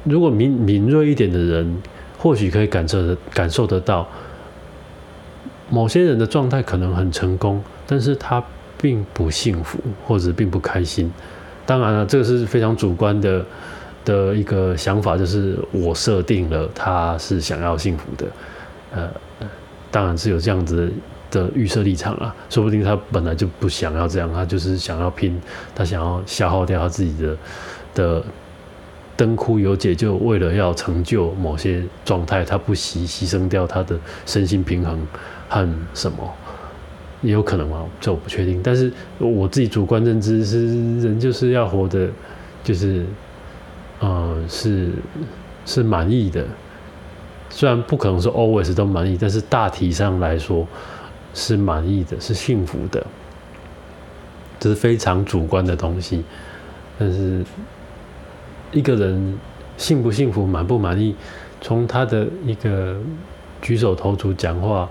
[0.03, 1.81] 如果敏敏锐一点的人，
[2.17, 4.07] 或许可以感受的感受得到，
[5.69, 7.63] 某些人的状态可能很成功。
[7.87, 8.43] 但是他
[8.81, 11.11] 并不幸福，或者并不开心。
[11.65, 13.45] 当然了，这个是非常主观的
[14.03, 18.27] 的一个想法，就是我设定了他是想要幸福的。
[18.91, 19.09] 呃，
[19.91, 20.91] 当然是有这样子
[21.29, 25.39] 的预设立场啊，说不定他本来就不想要这样，他就是想要拼，
[25.73, 27.37] 他想要消耗掉他自己的
[27.93, 28.23] 的
[29.17, 35.07] 灯枯油解，就为了要成就某些状态，他不惜牺牲掉他的身心平衡
[35.49, 36.17] 和什么。
[37.21, 38.61] 也有可能啊，这我不确定。
[38.61, 42.07] 但是我自己主观认知是，人就是要活的，
[42.63, 43.03] 就是，
[43.99, 44.91] 呃，是
[45.65, 46.45] 是满意的。
[47.49, 50.67] 虽然不可能说 always 都满意，但是大体上来说
[51.33, 53.03] 是满意的，是幸福的。
[54.59, 56.23] 这是非常主观的东西。
[56.99, 57.43] 但是
[58.75, 59.35] 一个人
[59.75, 61.15] 幸不幸福、满不满意，
[61.61, 62.95] 从他的一个
[63.59, 64.87] 举手投足、讲话。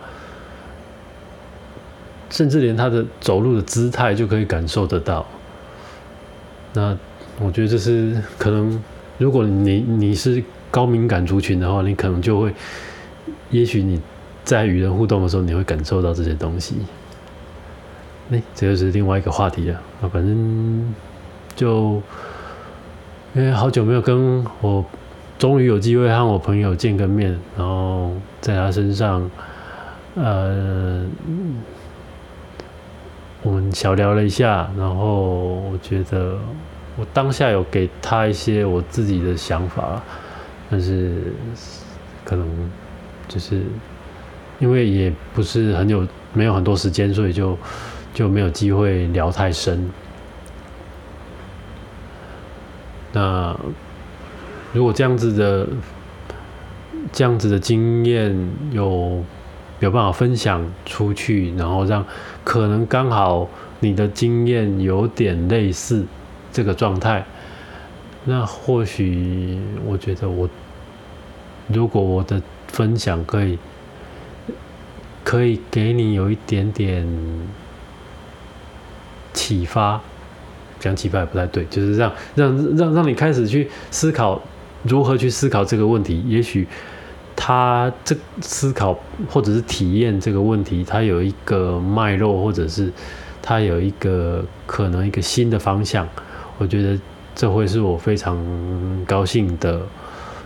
[2.30, 5.24] 甚至连他的走路的姿态就可以感受得到。
[6.72, 6.97] 那
[7.39, 8.82] 我觉得这是可能，
[9.18, 12.53] 如果你你是高敏感族群的话，你可能就会，
[13.51, 14.01] 也许你
[14.43, 16.74] 在与人互动的时候，你会感受到这些东西。
[18.32, 19.80] 哎，这就是另外一个话题了。
[20.03, 20.95] 啊，反正
[21.55, 22.03] 就
[23.35, 24.85] 因为好久没有跟我，
[25.39, 29.30] 终于有机会和我朋友见个面，然后在他身上，
[30.14, 31.05] 呃。
[33.47, 36.39] 我们小聊了一下，然后我觉得
[36.97, 40.03] 我当下有给他一些我自己的想法，
[40.70, 41.35] 但是
[42.24, 42.49] 可能
[43.28, 43.61] 就是
[44.61, 47.55] 因为也不是很有没有很多时间，所以就
[48.14, 49.91] 就没有机会聊太深。
[53.14, 53.58] 那
[54.74, 55.66] 如果这样子的
[57.10, 58.36] 这样子的经验
[58.70, 59.24] 有。
[59.80, 62.02] 有办法分享出去，然后让
[62.42, 63.46] 可能刚好
[63.80, 66.06] 你的经验有点类似
[66.52, 67.26] 这个状态，
[68.24, 70.48] 那或许我觉得我
[71.66, 73.58] 如果我的分享可以
[75.22, 77.06] 可以给你有一点点
[79.34, 80.00] 启发，
[80.85, 84.41] 讲启发也不太对，就是让让让让你开始去思考
[84.82, 86.68] 如何去思考这个问题，也许。
[87.37, 88.97] 他这思考
[89.28, 92.93] 或者是体验这个问题，他有一个脉络，或者是
[93.43, 96.09] 他有一个可能一个新的方向，
[96.59, 96.99] 我觉得
[97.35, 98.39] 这会是我非常
[99.05, 99.80] 高兴的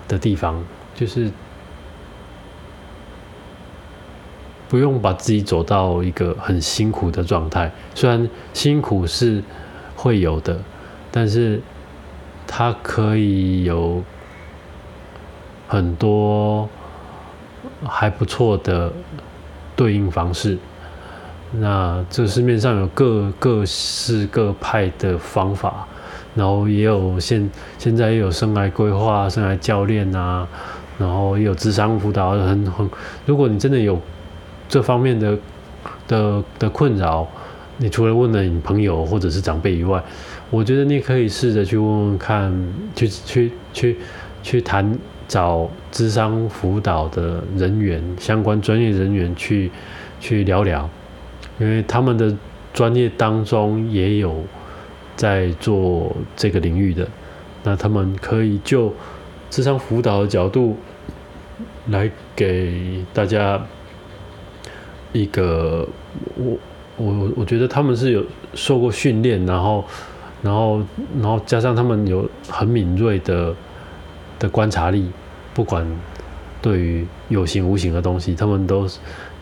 [0.09, 0.64] 的地方，
[0.95, 1.30] 就是
[4.66, 9.45] 不用把自己走到一个很辛苦的状态，虽然辛苦是
[9.99, 10.57] 会有的，
[11.11, 11.61] 但是
[12.46, 14.03] 它可以有
[15.66, 16.66] 很多。
[17.84, 18.90] 还不错的
[19.76, 20.59] 对应方式。
[21.53, 25.86] 那这市面上有各各式各派的方法，
[26.34, 30.49] 然后也有现现在也有生来规划、生来教练啊，
[30.99, 32.90] 然后也有智商辅导，很很。
[33.26, 34.01] 如果你真的有
[34.68, 35.38] 这方面的
[36.09, 37.28] 的的困扰，
[37.78, 40.02] 你除了问了你朋友或者是长辈以外，
[40.50, 42.52] 我觉得你可以试着去问问看，
[42.94, 43.96] 去去去
[44.42, 44.98] 去谈。
[45.28, 49.70] 找智商辅导的人员，相关专业人员去
[50.18, 50.88] 去聊聊，
[51.58, 52.34] 因为他们的
[52.72, 54.42] 专业当中也有
[55.16, 57.06] 在做这个领域的，
[57.62, 58.90] 那他们可以就
[59.50, 60.78] 智商辅导的角度
[61.88, 63.62] 来给大家
[65.12, 65.86] 一个，
[66.36, 66.56] 我
[66.99, 68.22] 我我觉得他们是有
[68.55, 69.84] 受过训练，然后
[70.42, 70.82] 然后
[71.20, 73.55] 然后加上他们有很敏锐的。
[74.40, 75.11] 的观察力，
[75.53, 75.84] 不管
[76.62, 78.86] 对于有形无形的东西，他们都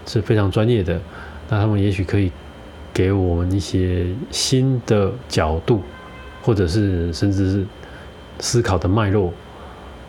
[0.06, 0.98] 是非常专业的。
[1.50, 2.32] 那他们也许可以
[2.94, 5.82] 给我们一些新的角度，
[6.40, 7.66] 或者是甚至是
[8.38, 9.30] 思考的脉络，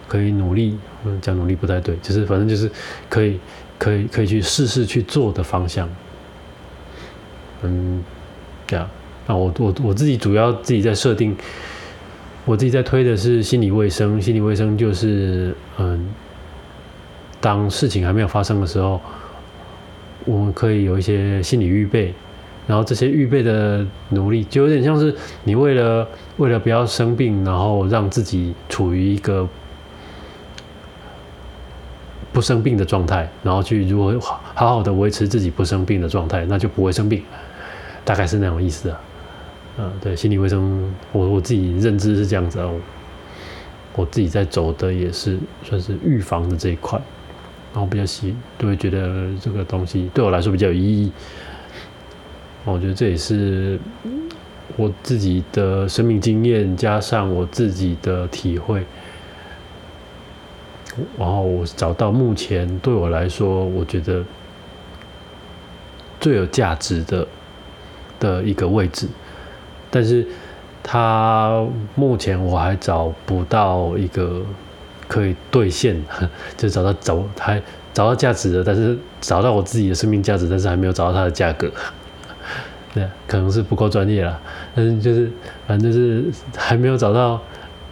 [0.08, 0.78] 可以努力。
[1.04, 2.72] 嗯讲努力不太对，就是反正就是
[3.10, 3.38] 可以
[3.78, 5.90] 可以可以去试试去做的方向。
[7.64, 8.04] 嗯，
[8.66, 8.90] 这样。
[9.26, 11.36] 那我我我自己主要自己在设定。
[12.46, 16.08] 我自己在推的是心理卫生，心理卫生就是，嗯，
[17.42, 19.02] 当事情还没有发生的时候，
[20.24, 22.14] 我们可以有一些心理预备，
[22.66, 29.46] 然后这些预备的努力，就有点像是你为了为了不要生病，然后让自己处于一个
[32.38, 37.24] 不生病的状态，然后去如何好好的维持自己不生病的状态，那就不会生病，
[38.06, 39.02] 大概是那种意思啊。
[39.80, 42.76] 嗯，对，心理卫生，我我自己认知是这样子哦。
[43.96, 47.02] 我自己在走的也是算是预防的这一块，
[47.74, 51.12] 然后比较喜，都会觉得这个东西对我来说比较有意义。
[52.66, 53.80] 我觉得这也是
[54.76, 58.86] 我自己的生命经验加上我自己的体会，
[61.18, 64.24] 然后我找到目前对我来说，我觉得
[66.20, 67.28] 最有价值的
[68.20, 69.08] 的一个位置。
[69.90, 70.28] 但是，
[70.84, 71.66] 他
[71.96, 74.42] 目前我还找不到一个
[75.08, 76.02] 可以兑现，
[76.58, 77.62] 就找到找还
[77.94, 81.72] 找到价值的，但是找到我自己的生命价值，但是还没有找到它的价格。
[82.94, 84.40] 对， 可能是不够专业了，
[84.76, 85.32] 但是就是
[85.66, 86.26] 反正是
[86.56, 87.42] 还没有找到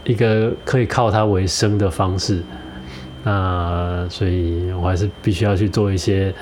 [0.03, 2.41] 一个可以靠它为生的方式。
[3.26, 6.34] 那所以我还是必须要去做一些，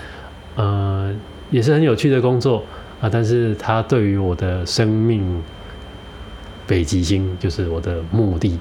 [0.56, 1.12] 呃，
[1.50, 2.64] 也是很有趣的工作。
[3.02, 3.10] 啊！
[3.12, 5.44] 但是它对于我的生命
[6.66, 8.58] 北极星，就是我的目的，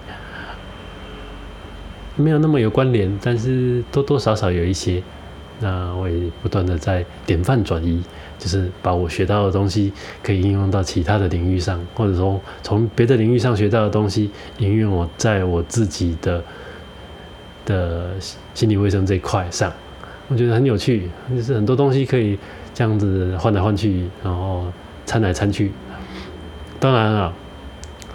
[2.17, 5.01] 没有那么有关联，但是多多少少有一些。
[5.61, 8.03] 那我也不断的在典范转移，
[8.37, 9.93] 就是把我学到的东西
[10.25, 14.29] 可以应用到其他的领域上，或者说从别的领域上学到的东西
[14.59, 16.43] 应用我在我自己的
[17.65, 18.11] 的
[18.55, 19.73] 心理卫生这一块上，
[20.29, 22.39] 我觉得很有趣，就是很多东西可以
[22.75, 24.67] 这样子换来换去，然后
[25.07, 25.73] 掺来掺去。
[26.79, 27.33] 当然了。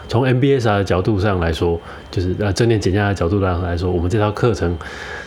[0.09, 1.77] 从 MBSR 的角度上来说，
[2.09, 4.73] 就是呃正念减压的角度上来说，我们这套课程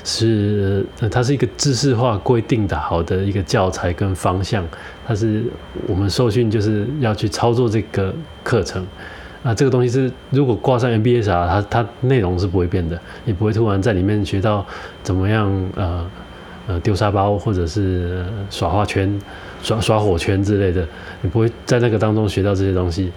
[0.05, 4.67] 是它是一个知识化规定的好的一个教材跟方向，
[5.07, 5.45] 它是
[5.87, 8.83] 我们受训就是要去操作这个课程
[9.43, 14.67] 啊，这个东西是如果挂上 MBSR，它它内容是不会变的，你不会突然在里面学到
[15.03, 16.11] 怎么样呃
[16.67, 19.19] 呃丢沙包或者是耍花圈、
[19.63, 20.87] 耍耍火圈之类的，
[21.23, 23.11] 你不会在那个当中学到这些东西。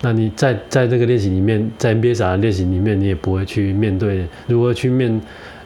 [0.00, 5.20] 那你在在这个练习里面，在 NBA 的练习里面，你也不会去面对如何去面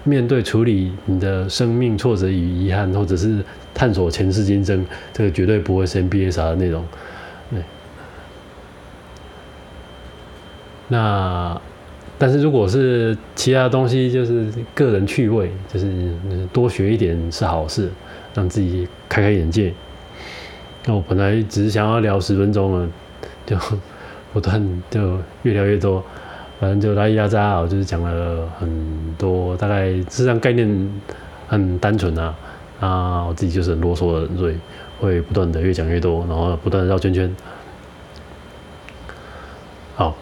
[0.04, 6.84] 面对处理你的生命挫折与遗憾，或者是探索前世今生，这个绝对不会是 NBA 啥的内容。
[7.50, 7.62] 对。
[10.88, 11.60] 那
[12.18, 16.14] 但是如果是其他东西，就是个人趣味，就是
[16.52, 17.90] 多学一点是好事，
[18.34, 19.72] 让自己开开眼界。
[20.84, 22.88] 那我本来只是想要聊十分钟了，
[23.46, 23.56] 就。
[24.32, 26.02] 不断就越聊越多，
[26.62, 30.92] 反正就拉一拉扎，我就是讲了很多，大概实际上概念
[31.48, 32.36] 很单纯啊，
[32.78, 34.54] 啊，我自己就是很啰嗦的人，所以
[35.00, 37.34] 会不断的越讲越多，然后不断的绕圈圈。
[39.96, 40.14] 好，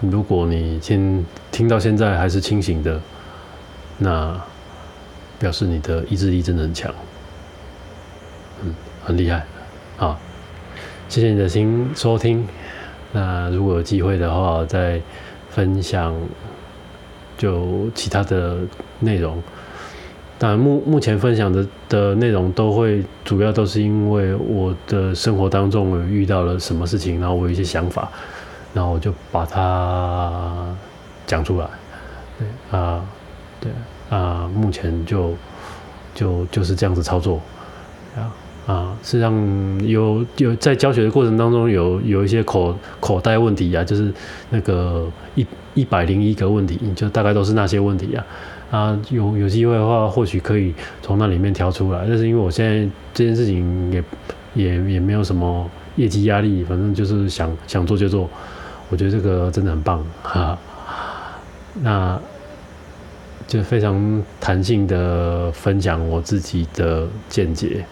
[0.00, 3.00] 如果你先听到现在还是清醒的，
[3.98, 4.40] 那
[5.40, 6.94] 表示你的意志力真的很强，
[8.62, 8.72] 嗯，
[9.04, 9.44] 很厉害，
[9.96, 10.16] 好，
[11.08, 12.46] 谢谢你的心收听。
[13.10, 15.00] 那如果有机会的话，再
[15.56, 16.14] 分享
[17.38, 18.58] 就其他的
[19.00, 19.42] 内容。
[20.38, 28.06] 当然，目目前分享的的内容都会主要都是因为我的生活当中有遇到了什么事情，然后我有一些想法，
[28.74, 30.76] 然后我就把它
[31.26, 31.66] 讲出来。
[32.38, 33.02] 对啊，
[33.58, 33.72] 对
[34.10, 35.32] 啊，目前就
[36.14, 37.40] 就就是这样子操作
[38.66, 38.96] 啊。
[39.02, 39.32] 实际上
[39.88, 44.12] 有有在教学的过程当中有有一些口口袋问题啊，就是
[44.50, 48.26] 那个一一百零一个问题，就大概都是那些问题啊。
[48.68, 52.04] 啊，有有机会的话，或许可以从那里面挑出来。
[52.08, 54.04] 但是因为我现在这件事情也
[54.54, 58.28] 也也没有什么业绩压力，反正就是想想做就做。
[58.88, 60.58] 我觉得这个真的很棒哈。
[61.80, 62.18] 那
[63.46, 67.84] 就非常弹性的分享我自己的见解。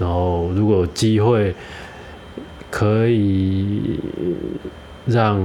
[0.00, 1.54] 然后，如果机会
[2.70, 4.00] 可以
[5.04, 5.38] 让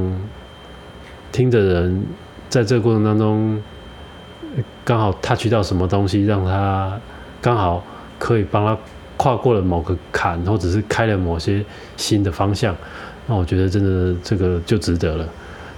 [1.29, 2.05] 听的人
[2.47, 3.61] 在这个过程当中
[4.85, 6.97] 刚好 touch 到什么东西，让他
[7.41, 7.83] 刚好
[8.17, 8.77] 可以帮他
[9.17, 11.61] 跨过了某个坎，或者是开了某些
[11.97, 12.73] 新的方向，
[13.27, 15.27] 那我觉得真的这个就值得了。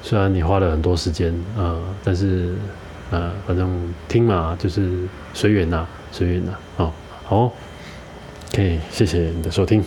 [0.04, 2.54] 虽然你花了很多时间，呃，但是
[3.10, 4.92] 呃，反正听嘛，就是
[5.34, 6.92] 随缘呐，随缘呐，哦，
[7.26, 7.52] 好。
[8.54, 9.84] 可以谢谢你的收听。